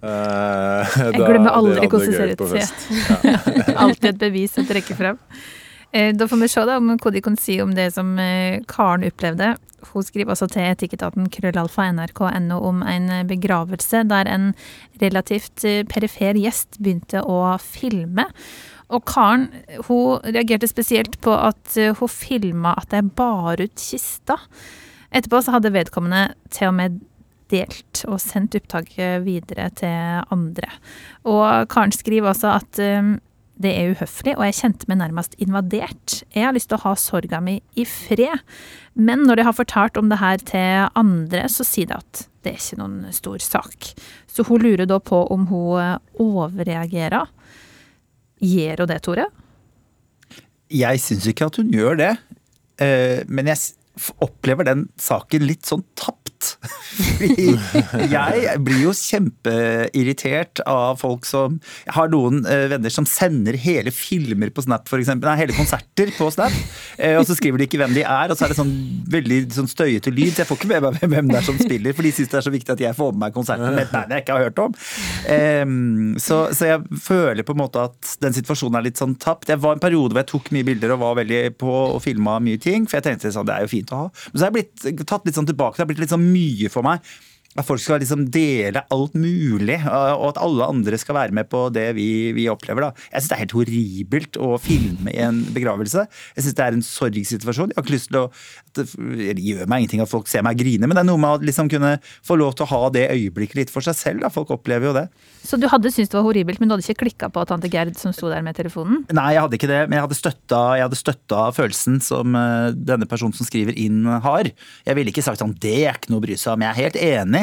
[0.00, 2.44] Eh, Jeg glemmer aldri hvordan det ser ut.
[2.60, 3.74] jeg.
[3.86, 5.18] Alltid et bevis å trekke frem.
[5.92, 8.62] Eh, Da får vi se da om hva de kan si om det som eh,
[8.70, 9.56] Karen opplevde.
[9.90, 14.52] Hun skriver også til etikketaten krøllalfa nrk.no om en begravelse der en
[15.02, 18.28] relativt eh, perifer gjest begynte å filme.
[18.90, 19.48] Og Karen
[19.88, 24.36] hun reagerte spesielt på at hun filma at de bar ut kista.
[25.14, 26.98] Etterpå så hadde vedkommende til og med
[27.50, 30.70] delt og sendt opptaket videre til andre.
[31.26, 32.82] Og Karen skriver også at
[33.60, 36.20] det er uhøflig, og jeg kjente meg nærmest invadert.
[36.32, 38.40] Jeg har lyst til å ha sorga mi i fred.
[38.96, 42.54] Men når de har fortalt om det her til andre, så sier de at det
[42.54, 43.90] er ikke noen stor sak.
[44.30, 47.28] Så hun lurer da på om hun eh, overreagerer.
[48.40, 49.28] Gjør hun det, Tore?
[50.72, 52.10] Jeg syns ikke at hun gjør det,
[52.80, 53.60] eh, men jeg
[54.24, 56.19] opplever den saken litt sånn tapt.
[56.40, 57.46] Fordi
[58.10, 63.92] jeg blir jo kjempeirritert av folk som Jeg har noen eh, venner som sender hele
[63.94, 65.28] filmer på Snap, eksempel.
[65.30, 66.54] Nei, hele konserter på Snap.
[66.98, 68.72] eh, Og så skriver de ikke hvem de er, og så er det sånn
[69.12, 70.32] veldig sånn støyete lyd.
[70.34, 72.40] Så jeg får ikke med meg hvem det er som spiller, for de syns det
[72.40, 74.46] er så viktig at jeg får med meg konserten med et band jeg ikke har
[74.48, 74.76] hørt om.
[76.20, 79.50] Så, så jeg føler på en måte at den situasjonen er litt sånn tapt.
[79.52, 82.38] Jeg var en periode hvor jeg tok mye bilder og var veldig på og filma
[82.42, 84.08] mye ting, for jeg tenkte sånn, det er jo fint å ha.
[84.30, 86.70] Men så har jeg blitt tatt litt sånn tilbake, det har blitt litt sånn mye
[86.72, 87.04] for meg.
[87.58, 91.64] At folk skal liksom dele alt mulig, og at alle andre skal være med på
[91.74, 92.86] det vi, vi opplever.
[92.86, 93.08] da.
[93.10, 96.06] Jeg syns det er helt horribelt å filme en begravelse.
[96.36, 97.72] Jeg syns det er en sorgsituasjon.
[97.72, 98.28] Jeg har ikke lyst til å
[98.70, 98.86] Det
[99.40, 101.46] det gjør meg ingenting at folk ser meg grine, men det er noe med å
[101.48, 101.96] liksom kunne
[102.26, 104.22] få lov til å ha det øyeblikket litt for seg selv.
[104.22, 104.30] da.
[104.30, 105.06] Folk opplever jo det.
[105.42, 107.96] Så du hadde syntes det var horribelt, men du hadde ikke klikka på tante Gerd
[107.98, 109.02] som sto der med telefonen?
[109.10, 112.70] Nei, jeg hadde ikke det, men jeg hadde støtta, jeg hadde støtta følelsen som eh,
[112.76, 114.50] denne personen som skriver inn, har.
[114.86, 116.64] Jeg ville ikke sagt sånn det er ikke noe å bry seg om.
[116.66, 117.39] Jeg er helt enig,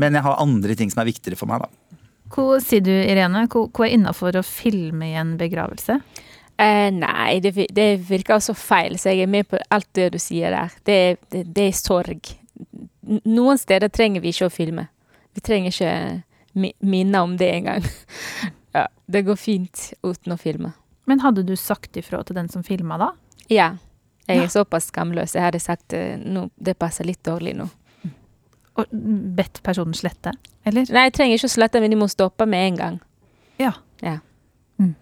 [0.00, 1.98] men jeg har andre ting som er viktigere for meg, da.
[2.32, 3.44] Hva sier du, Irene?
[3.52, 5.98] Hva er innafor å filme i en begravelse?
[6.62, 10.18] Eh, nei, det, det virker også feil, så jeg er med på alt det du
[10.22, 10.72] sier der.
[10.86, 10.98] Det,
[11.32, 12.32] det, det er sorg.
[13.26, 14.86] Noen steder trenger vi ikke å filme.
[15.34, 17.84] Vi trenger ikke minne om det engang.
[18.76, 20.72] ja, det går fint uten å filme.
[21.08, 23.10] Men hadde du sagt ifra til den som filma da?
[23.50, 23.72] Ja.
[24.28, 24.44] Jeg Ja.
[24.46, 25.34] er såpass skamløs.
[25.34, 27.66] Jeg hadde sagt at nå, det passer litt dårlig nå.
[28.80, 28.92] Og
[29.36, 30.32] bedt personen slette?
[30.64, 30.86] Eller?
[30.94, 33.00] Nei, jeg trenger ikke å slette, men de må stoppe med en gang.
[33.60, 33.72] Ja.
[34.02, 34.18] Ja.
[34.80, 34.94] Mm.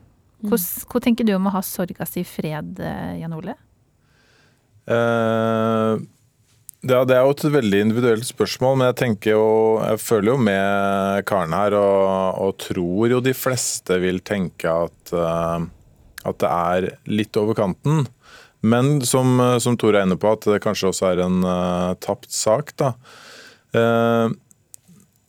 [0.49, 3.55] Hvor, hvor, tenker du om å ha sorga si i fred, eh, Jan Ole?
[4.91, 6.01] Uh,
[6.83, 9.45] ja, det er jo et veldig individuelt spørsmål, men jeg tenker jo
[9.85, 15.15] Jeg føler jo med Karen her, og, og tror jo de fleste vil tenke at,
[15.15, 15.61] uh,
[16.27, 18.09] at det er litt over kanten.
[18.61, 22.33] Men som, som Tore er inne på, at det kanskje også er en uh, tapt
[22.35, 22.97] sak, da.
[23.77, 24.31] Eh,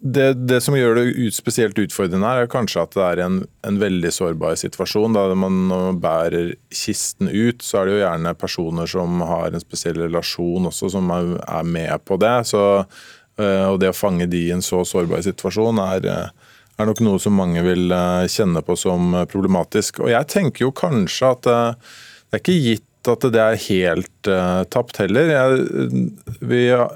[0.02, 3.36] det, det som gjør det ut, spesielt utfordrende her, er kanskje at det er en,
[3.68, 5.14] en veldig sårbar situasjon.
[5.14, 9.52] Da man, når man bærer kisten ut, så er det jo gjerne personer som har
[9.52, 12.34] en spesiell relasjon også, som er, er med på det.
[12.50, 16.90] Så, øh, og det å fange de i en så sårbar situasjon er, øh, er
[16.90, 17.94] nok noe som mange vil
[18.32, 20.02] kjenne på som problematisk.
[20.02, 24.64] Og jeg tenker jo kanskje at det er ikke gitt at det er helt øh,
[24.74, 25.30] tapt heller.
[25.30, 26.10] Jeg,
[26.42, 26.88] vi Eh,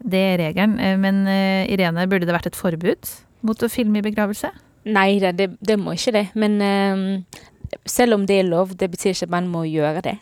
[0.00, 0.78] Det er regelen.
[0.80, 3.12] Eh, Men eh, Irene, burde det vært et forbud
[3.46, 4.48] mot å filme i begravelse?
[4.88, 6.26] Nei det, det må ikke det.
[6.40, 7.44] Men eh,
[7.84, 10.16] selv om det er lov, det betyr ikke at man må gjøre det.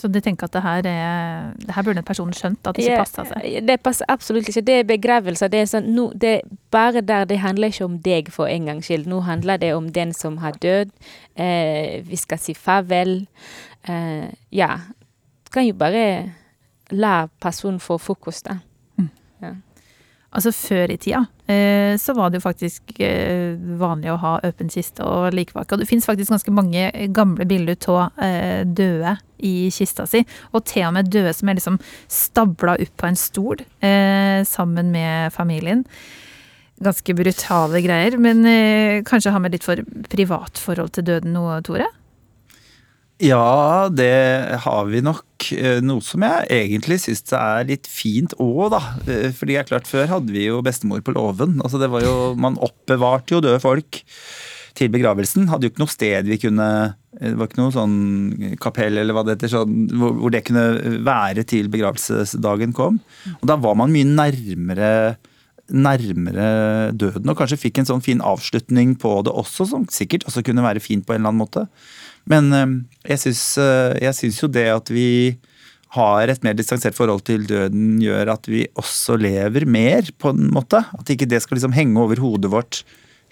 [0.00, 2.86] Så du tenker at det her, er, det her burde en person skjønt at det
[2.86, 3.66] ikke Ja, passer seg.
[3.68, 4.62] Det passer absolutt ikke.
[4.64, 5.50] Det er begravelser.
[5.52, 6.40] Det er sånn, nå- det
[6.72, 9.04] bare der det handler ikke om deg for en gangs skyld.
[9.10, 10.90] Nå handler det om den som har dødd.
[11.36, 13.26] Eh, vi skal si farvel.
[13.88, 14.70] Eh, ja.
[15.52, 16.32] Kan jo bare
[16.90, 18.56] la personen få fokus, da.
[20.30, 24.70] Altså Før i tida eh, så var det jo faktisk eh, vanlig å ha åpen
[24.70, 25.74] kiste og likevake.
[25.74, 26.84] Og det fins faktisk ganske mange
[27.16, 30.22] gamle bilder av eh, døde i kista si.
[30.54, 33.64] Og til og med døde som er liksom stabla opp på en stol
[34.46, 35.82] sammen med familien.
[36.80, 38.44] Ganske brutale greier, men
[39.08, 39.80] kanskje har vi litt for
[40.12, 41.88] privat forhold til døden nå, Tore?
[43.20, 45.26] Ja, det har vi nok.
[45.52, 48.80] Eh, Noe som jeg egentlig syns er litt fint òg, da.
[49.04, 51.58] Eh, Fordi jeg er klart, før hadde vi jo bestemor på låven.
[51.60, 51.80] Altså,
[52.40, 54.00] man oppbevarte jo døde folk
[54.78, 55.50] til begravelsen.
[55.50, 59.24] Hadde jo ikke noe sted vi kunne Det var ikke noe sånn kapell eller hva
[59.26, 63.00] det heter, sånn, hvor det kunne være til begravelsesdagen kom.
[63.40, 64.92] Og da var man mye nærmere
[65.70, 70.44] nærmere døden, og kanskje fikk en sånn fin avslutning på det også, som sikkert også
[70.46, 71.66] kunne være fint på en eller annen måte.
[72.30, 75.10] Men eh, syns, eh, jeg syns jo det at vi
[75.96, 80.50] har et mer distansert forhold til døden, gjør at vi også lever mer, på en
[80.54, 80.84] måte.
[80.94, 82.82] At ikke det skal liksom henge over hodet vårt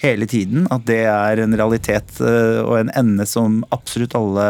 [0.03, 0.67] hele tiden.
[0.75, 4.49] At det er en realitet eh, og en ende som absolutt alle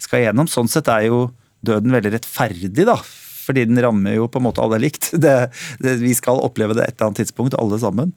[0.00, 0.48] skal gjennom.
[0.50, 1.26] Sånn sett er jo
[1.62, 2.96] døden veldig rettferdig, da.
[3.42, 5.10] Fordi den rammer jo på en måte alle likt.
[5.22, 5.34] Det,
[5.82, 8.12] det, vi skal oppleve det et eller annet tidspunkt, alle sammen.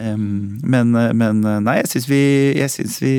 [0.00, 2.22] Um, men, men nei, jeg syns vi,
[2.60, 3.14] jeg synes vi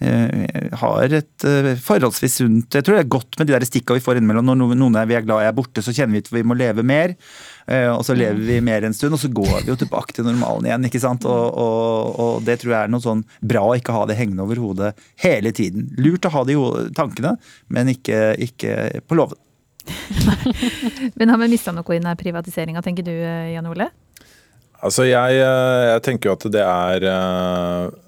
[0.00, 3.96] eh, har et eh, forholdsvis sunt Jeg tror det er godt med de der stikka
[3.96, 4.46] vi får innimellom.
[4.48, 6.56] Når noen- er vi er glad i er borte, så kjenner vi at vi må
[6.58, 7.14] leve mer.
[7.68, 10.24] eh, Og så lever vi mer en stund, og så går vi jo tilbake til
[10.24, 10.86] normalen igjen.
[10.88, 11.26] ikke sant?
[11.28, 14.46] Og, og, og det tror jeg er noe sånn bra å ikke ha det hengende
[14.46, 14.94] over hodet
[15.26, 15.90] hele tiden.
[15.98, 16.56] Lurt å ha de
[16.96, 17.36] tankene,
[17.68, 19.38] men ikke, ikke på låven.
[21.18, 23.90] Men har vi mista noe i den privatiseringa, tenker du Jan Ole?
[24.80, 27.98] Altså, jeg, eh, jeg tenker jo at det er eh,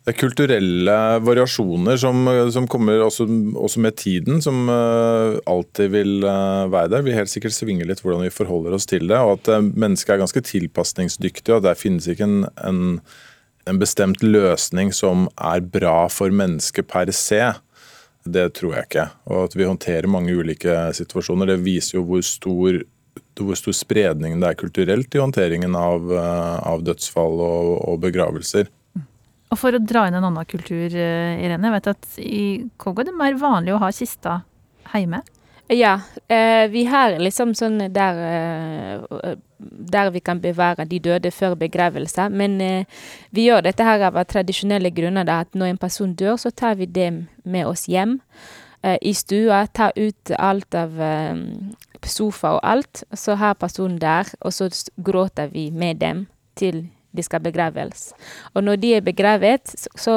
[0.00, 2.24] det er kulturelle variasjoner som,
[2.54, 3.26] som kommer også,
[3.60, 7.04] også med tiden, som eh, alltid vil eh, være der.
[7.04, 9.18] Vi helt sikkert svinger litt hvordan vi forholder oss til det.
[9.20, 12.80] Og at mennesket er ganske tilpasningsdyktig, og der finnes ikke en, en,
[13.68, 17.50] en bestemt løsning som er bra for mennesket per se.
[18.24, 19.06] Det tror jeg ikke.
[19.32, 22.82] Og at vi håndterer mange ulike situasjoner, det viser jo hvor stor
[23.40, 28.68] hvor stor spredning det er kulturelt i håndteringen av, eh, av dødsfall og, og begravelser.
[29.50, 31.70] Og for å dra inn en annen kultur, eh, Irene.
[31.70, 32.42] Jeg vet at i
[32.78, 34.42] Kongo er det mer vanlig å ha kista
[34.92, 35.22] hjemme.
[35.72, 39.34] Ja, eh, vi har liksom sånn der eh,
[39.92, 42.26] Der vi kan bevare de døde før begravelse.
[42.32, 42.88] Men eh,
[43.30, 45.28] vi gjør dette her av tradisjonelle grunner.
[45.28, 48.18] Da, at når en person dør, så tar vi dem med oss hjem
[48.82, 49.66] i stua.
[49.76, 50.96] Tar ut alt av
[52.02, 53.04] sofa og alt.
[53.12, 56.24] Så har personen der, og så gråter vi med dem
[56.56, 58.14] til de skal begraves.
[58.54, 60.16] Og når de er begravet, så, så,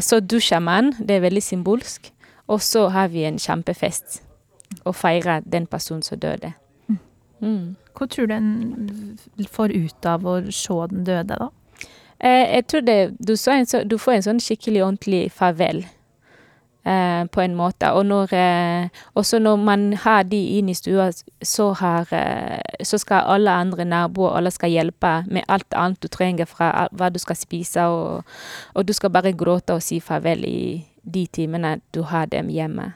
[0.00, 0.92] så dusjer man.
[1.00, 2.11] Det er veldig symbolsk.
[2.46, 4.22] Og så har vi en kjempefest
[4.84, 6.52] og feirer den personen som døde.
[7.42, 7.76] Mm.
[7.98, 9.18] Hva tror du en
[9.50, 11.48] får ut av å se den døde, da?
[12.22, 15.82] Eh, jeg tror det, du, så en, så, du får en sånn skikkelig ordentlig farvel.
[16.84, 17.92] Eh, på en måte.
[17.94, 21.12] Og når, eh, også når man har de inn i stua,
[21.42, 26.08] så, har, eh, så skal alle andre naboer alle skal hjelpe med alt annet du
[26.08, 28.24] trenger fra hva du skal spise, og,
[28.74, 32.92] og du skal bare gråte og si farvel i de timene du har dem hjemme.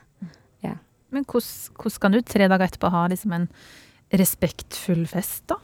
[1.16, 3.48] Men hvordan kan du tre dager etterpå ha liksom en
[4.16, 5.58] respektfull fest, da?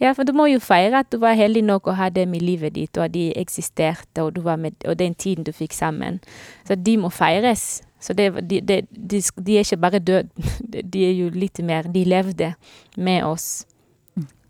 [0.00, 2.42] Ja, for du må jo feire at du var heldig nok å ha dem i
[2.42, 5.76] livet ditt, og at de eksisterte, og, du var med, og den tiden du fikk
[5.76, 6.18] sammen.
[6.66, 7.84] Så de må feires.
[8.02, 10.48] Så det, de, de, de, de er ikke bare døde,
[10.92, 12.52] de er jo litt mer De levde
[12.96, 13.66] med oss.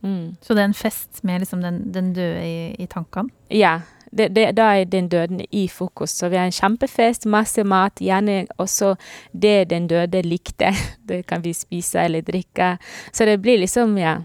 [0.04, 0.36] Mm.
[0.42, 3.32] Så det er en fest med liksom den, den døde i, i tankene?
[3.52, 3.78] Ja.
[4.14, 6.10] Det, det, da er den døden i fokus.
[6.10, 8.94] Så vi har en kjempefest, masse mat, gjerne også
[9.32, 10.70] det den døde likte.
[11.08, 12.76] Det kan vi spise eller drikke.
[13.12, 14.20] Så det blir liksom, ja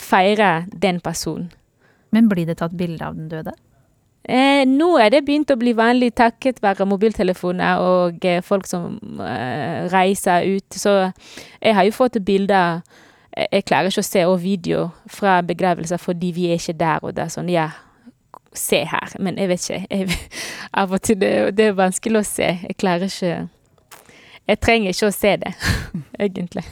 [0.00, 1.50] Feire den personen.
[2.10, 3.52] Men blir det tatt bilde av den døde?
[4.24, 8.98] Eh, nå er det begynt å bli vanlig takket være mobiltelefoner og eh, folk som
[9.24, 10.76] eh, reiser ut.
[10.76, 10.92] Så
[11.60, 12.82] jeg har jo fått bilder
[13.30, 17.14] Jeg klarer ikke å se og video fra begravelser fordi vi er ikke der og
[17.14, 17.28] da.
[17.30, 17.68] Sånn, ja,
[18.56, 19.14] se her.
[19.18, 19.86] Men jeg vet ikke.
[19.90, 20.18] Jeg,
[20.82, 22.52] av og til det, det er vanskelig å se.
[22.66, 23.48] Jeg klarer ikke
[24.50, 25.54] Jeg trenger ikke å se det,
[26.26, 26.64] egentlig.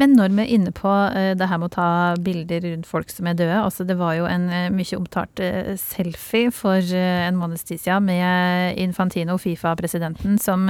[0.00, 1.88] Men når vi er inne på eh, det her med å ta
[2.20, 5.72] bilder rundt folk som er døde altså Det var jo en eh, mye omtalt eh,
[5.80, 10.68] selfie for en måneds tid siden med Infantino, Fifa-presidenten, som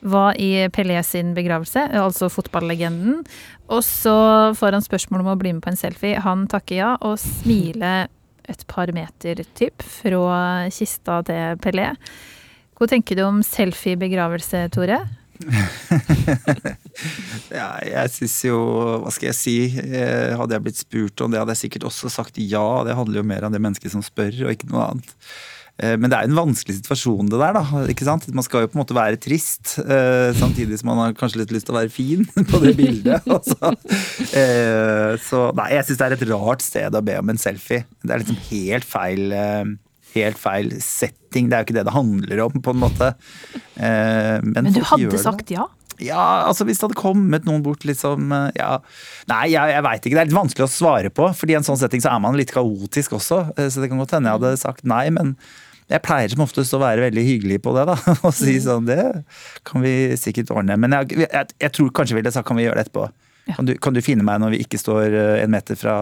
[0.00, 3.20] var i Pelé sin begravelse, altså fotballegenden.
[3.68, 4.16] Og så
[4.56, 6.22] får han spørsmål om å bli med på en selfie.
[6.24, 8.08] Han takker ja, og smiler
[8.50, 11.92] et par meter typ fra kista til Pelé.
[12.80, 15.02] Hva tenker du om selfie-begravelse, Tore?
[17.60, 18.58] ja, jeg syns jo
[19.00, 19.54] Hva skal jeg si?
[19.72, 22.84] Eh, hadde jeg blitt spurt om det, hadde jeg sikkert også sagt ja.
[22.84, 25.14] Det handler jo mer om det mennesket som spør, og ikke noe annet.
[25.80, 27.58] Eh, men det er en vanskelig situasjon, det der.
[27.58, 28.28] da, ikke sant?
[28.36, 31.54] Man skal jo på en måte være trist, eh, samtidig som man har kanskje litt
[31.56, 33.28] lyst til å være fin på det bildet.
[33.30, 33.74] Altså.
[35.26, 37.86] Så nei, jeg syns det er et rart sted å be om en selfie.
[38.04, 39.32] Det er liksom helt feil
[40.16, 41.50] helt feil setting.
[41.50, 43.12] Det er jo ikke det det handler om, på en måte.
[43.76, 45.68] Eh, men, men du hadde sagt ja?
[46.00, 48.70] Ja, altså hvis det hadde kommet noen bort liksom ja.
[49.28, 50.16] Nei, jeg, jeg veit ikke.
[50.16, 51.28] Det er litt vanskelig å svare på.
[51.36, 53.42] fordi i en sånn setting så er man litt kaotisk også.
[53.56, 55.36] Eh, så det kan godt hende jeg hadde sagt nei, men
[55.90, 57.86] jeg pleier som oftest å være veldig hyggelig på det.
[57.90, 58.62] da, Og si mm.
[58.66, 59.02] sånn Det
[59.66, 60.78] kan vi sikkert ordne.
[60.80, 63.10] Men jeg, jeg, jeg tror kanskje ville sagt kan vi gjøre det etterpå.
[63.50, 65.96] Kan, du, kan du finne meg når vi ikke står en meter fra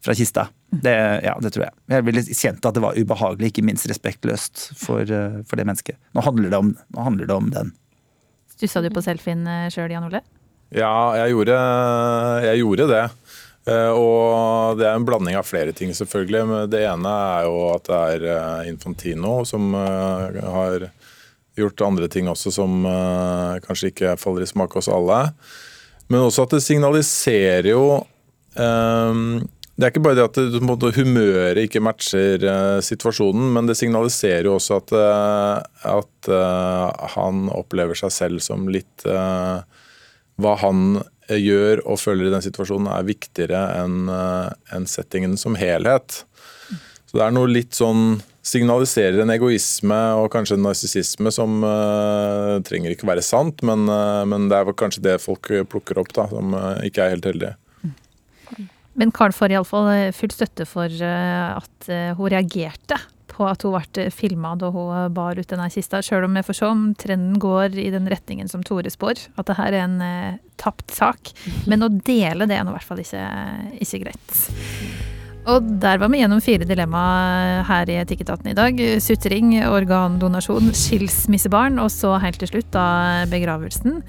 [0.00, 0.48] fra kista.
[0.70, 1.74] Det, ja, det tror jeg.
[1.90, 5.98] Jeg ville kjent at det var ubehagelig, ikke minst respektløst for, eh, for det mennesket.
[6.14, 7.72] Nå handler det om, handler det om den.
[8.52, 10.22] Stussa du på selfien eh, sjøl, Jan Ole?
[10.74, 11.56] Ja, jeg gjorde,
[12.44, 13.04] jeg gjorde, det.
[13.68, 16.44] Eh, og det er en blanding av flere ting, selvfølgelig.
[16.48, 20.88] Men det ene er jo at det er Infantino som har
[21.58, 22.84] gjort andre ting også som
[23.64, 25.24] kanskje ikke faller i smak hos alle.
[26.08, 27.82] Men også at det signaliserer jo
[29.78, 32.46] det er ikke bare det at det, humøret ikke matcher
[32.82, 34.94] situasjonen, men det signaliserer jo også at,
[35.86, 36.30] at
[37.14, 40.98] han opplever seg selv som litt Hva han
[41.28, 46.22] gjør og føler i den situasjonen er viktigere enn en settingen som helhet.
[47.08, 48.18] Så det er noe litt sånn
[48.48, 51.60] signaliserer en egoisme og kanskje en narsissisme som
[52.64, 53.84] trenger ikke være sant, men,
[54.28, 56.56] men, det er kanskje det folk plukker opp, da, som
[56.86, 57.56] ikke er helt heldige.
[58.98, 62.98] Men Karen får iallfall eh, full støtte for eh, at eh, hun reagerte
[63.46, 66.70] at hun ble filma da hun bar ut denne kista, sjøl om jeg får se
[66.70, 70.40] om trenden går i den retningen som Tore spår, at det her er en eh,
[70.58, 71.30] tapt sak.
[71.70, 73.22] Men å dele det er nå i hvert fall ikke,
[73.78, 74.42] ikke greit.
[75.48, 78.82] Og der var vi gjennom fire dilemmaer her i Etikketaten i dag.
[79.00, 84.02] Sutring, organdonasjon, skilsmissebarn, og så helt til slutt da begravelsen.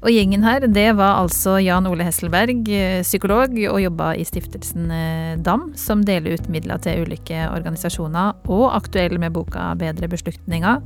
[0.00, 4.86] Og gjengen her, det var altså Jan Ole Hesselberg, eh, psykolog, og jobba i stiftelsen
[4.96, 10.80] eh, DAM, som deler ut midler til ulike organisasjoner, og aktuell med boka Bedre beslutninger.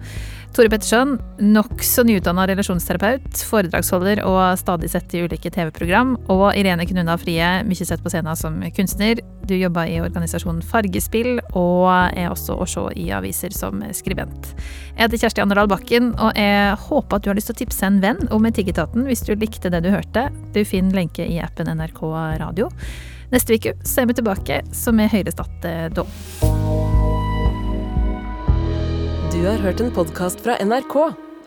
[0.55, 6.12] Tore Petterson, nokså nyutdanna relasjonsterapeut, foredragsholder og stadig sett i ulike TV-program.
[6.31, 9.23] Og Irene Knunna Frie, mye sett på scenen som kunstner.
[9.45, 14.53] Du jobber i organisasjonen Fargespill, og er også å se i aviser som skribent.
[14.95, 17.91] Jeg heter Kjersti Anderdal Bakken, og jeg håper at du har lyst til å tipse
[17.91, 20.28] en venn om Etikketaten hvis du likte det du hørte.
[20.55, 22.02] Du finner lenke i appen NRK
[22.42, 22.70] Radio.
[23.32, 26.05] Neste uke er vi tilbake, som med Høyrestat da.
[29.34, 30.98] Du har hørt en podkast fra NRK.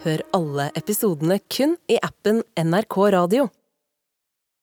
[0.03, 3.47] Hør alle episodene kun i appen NRK Radio.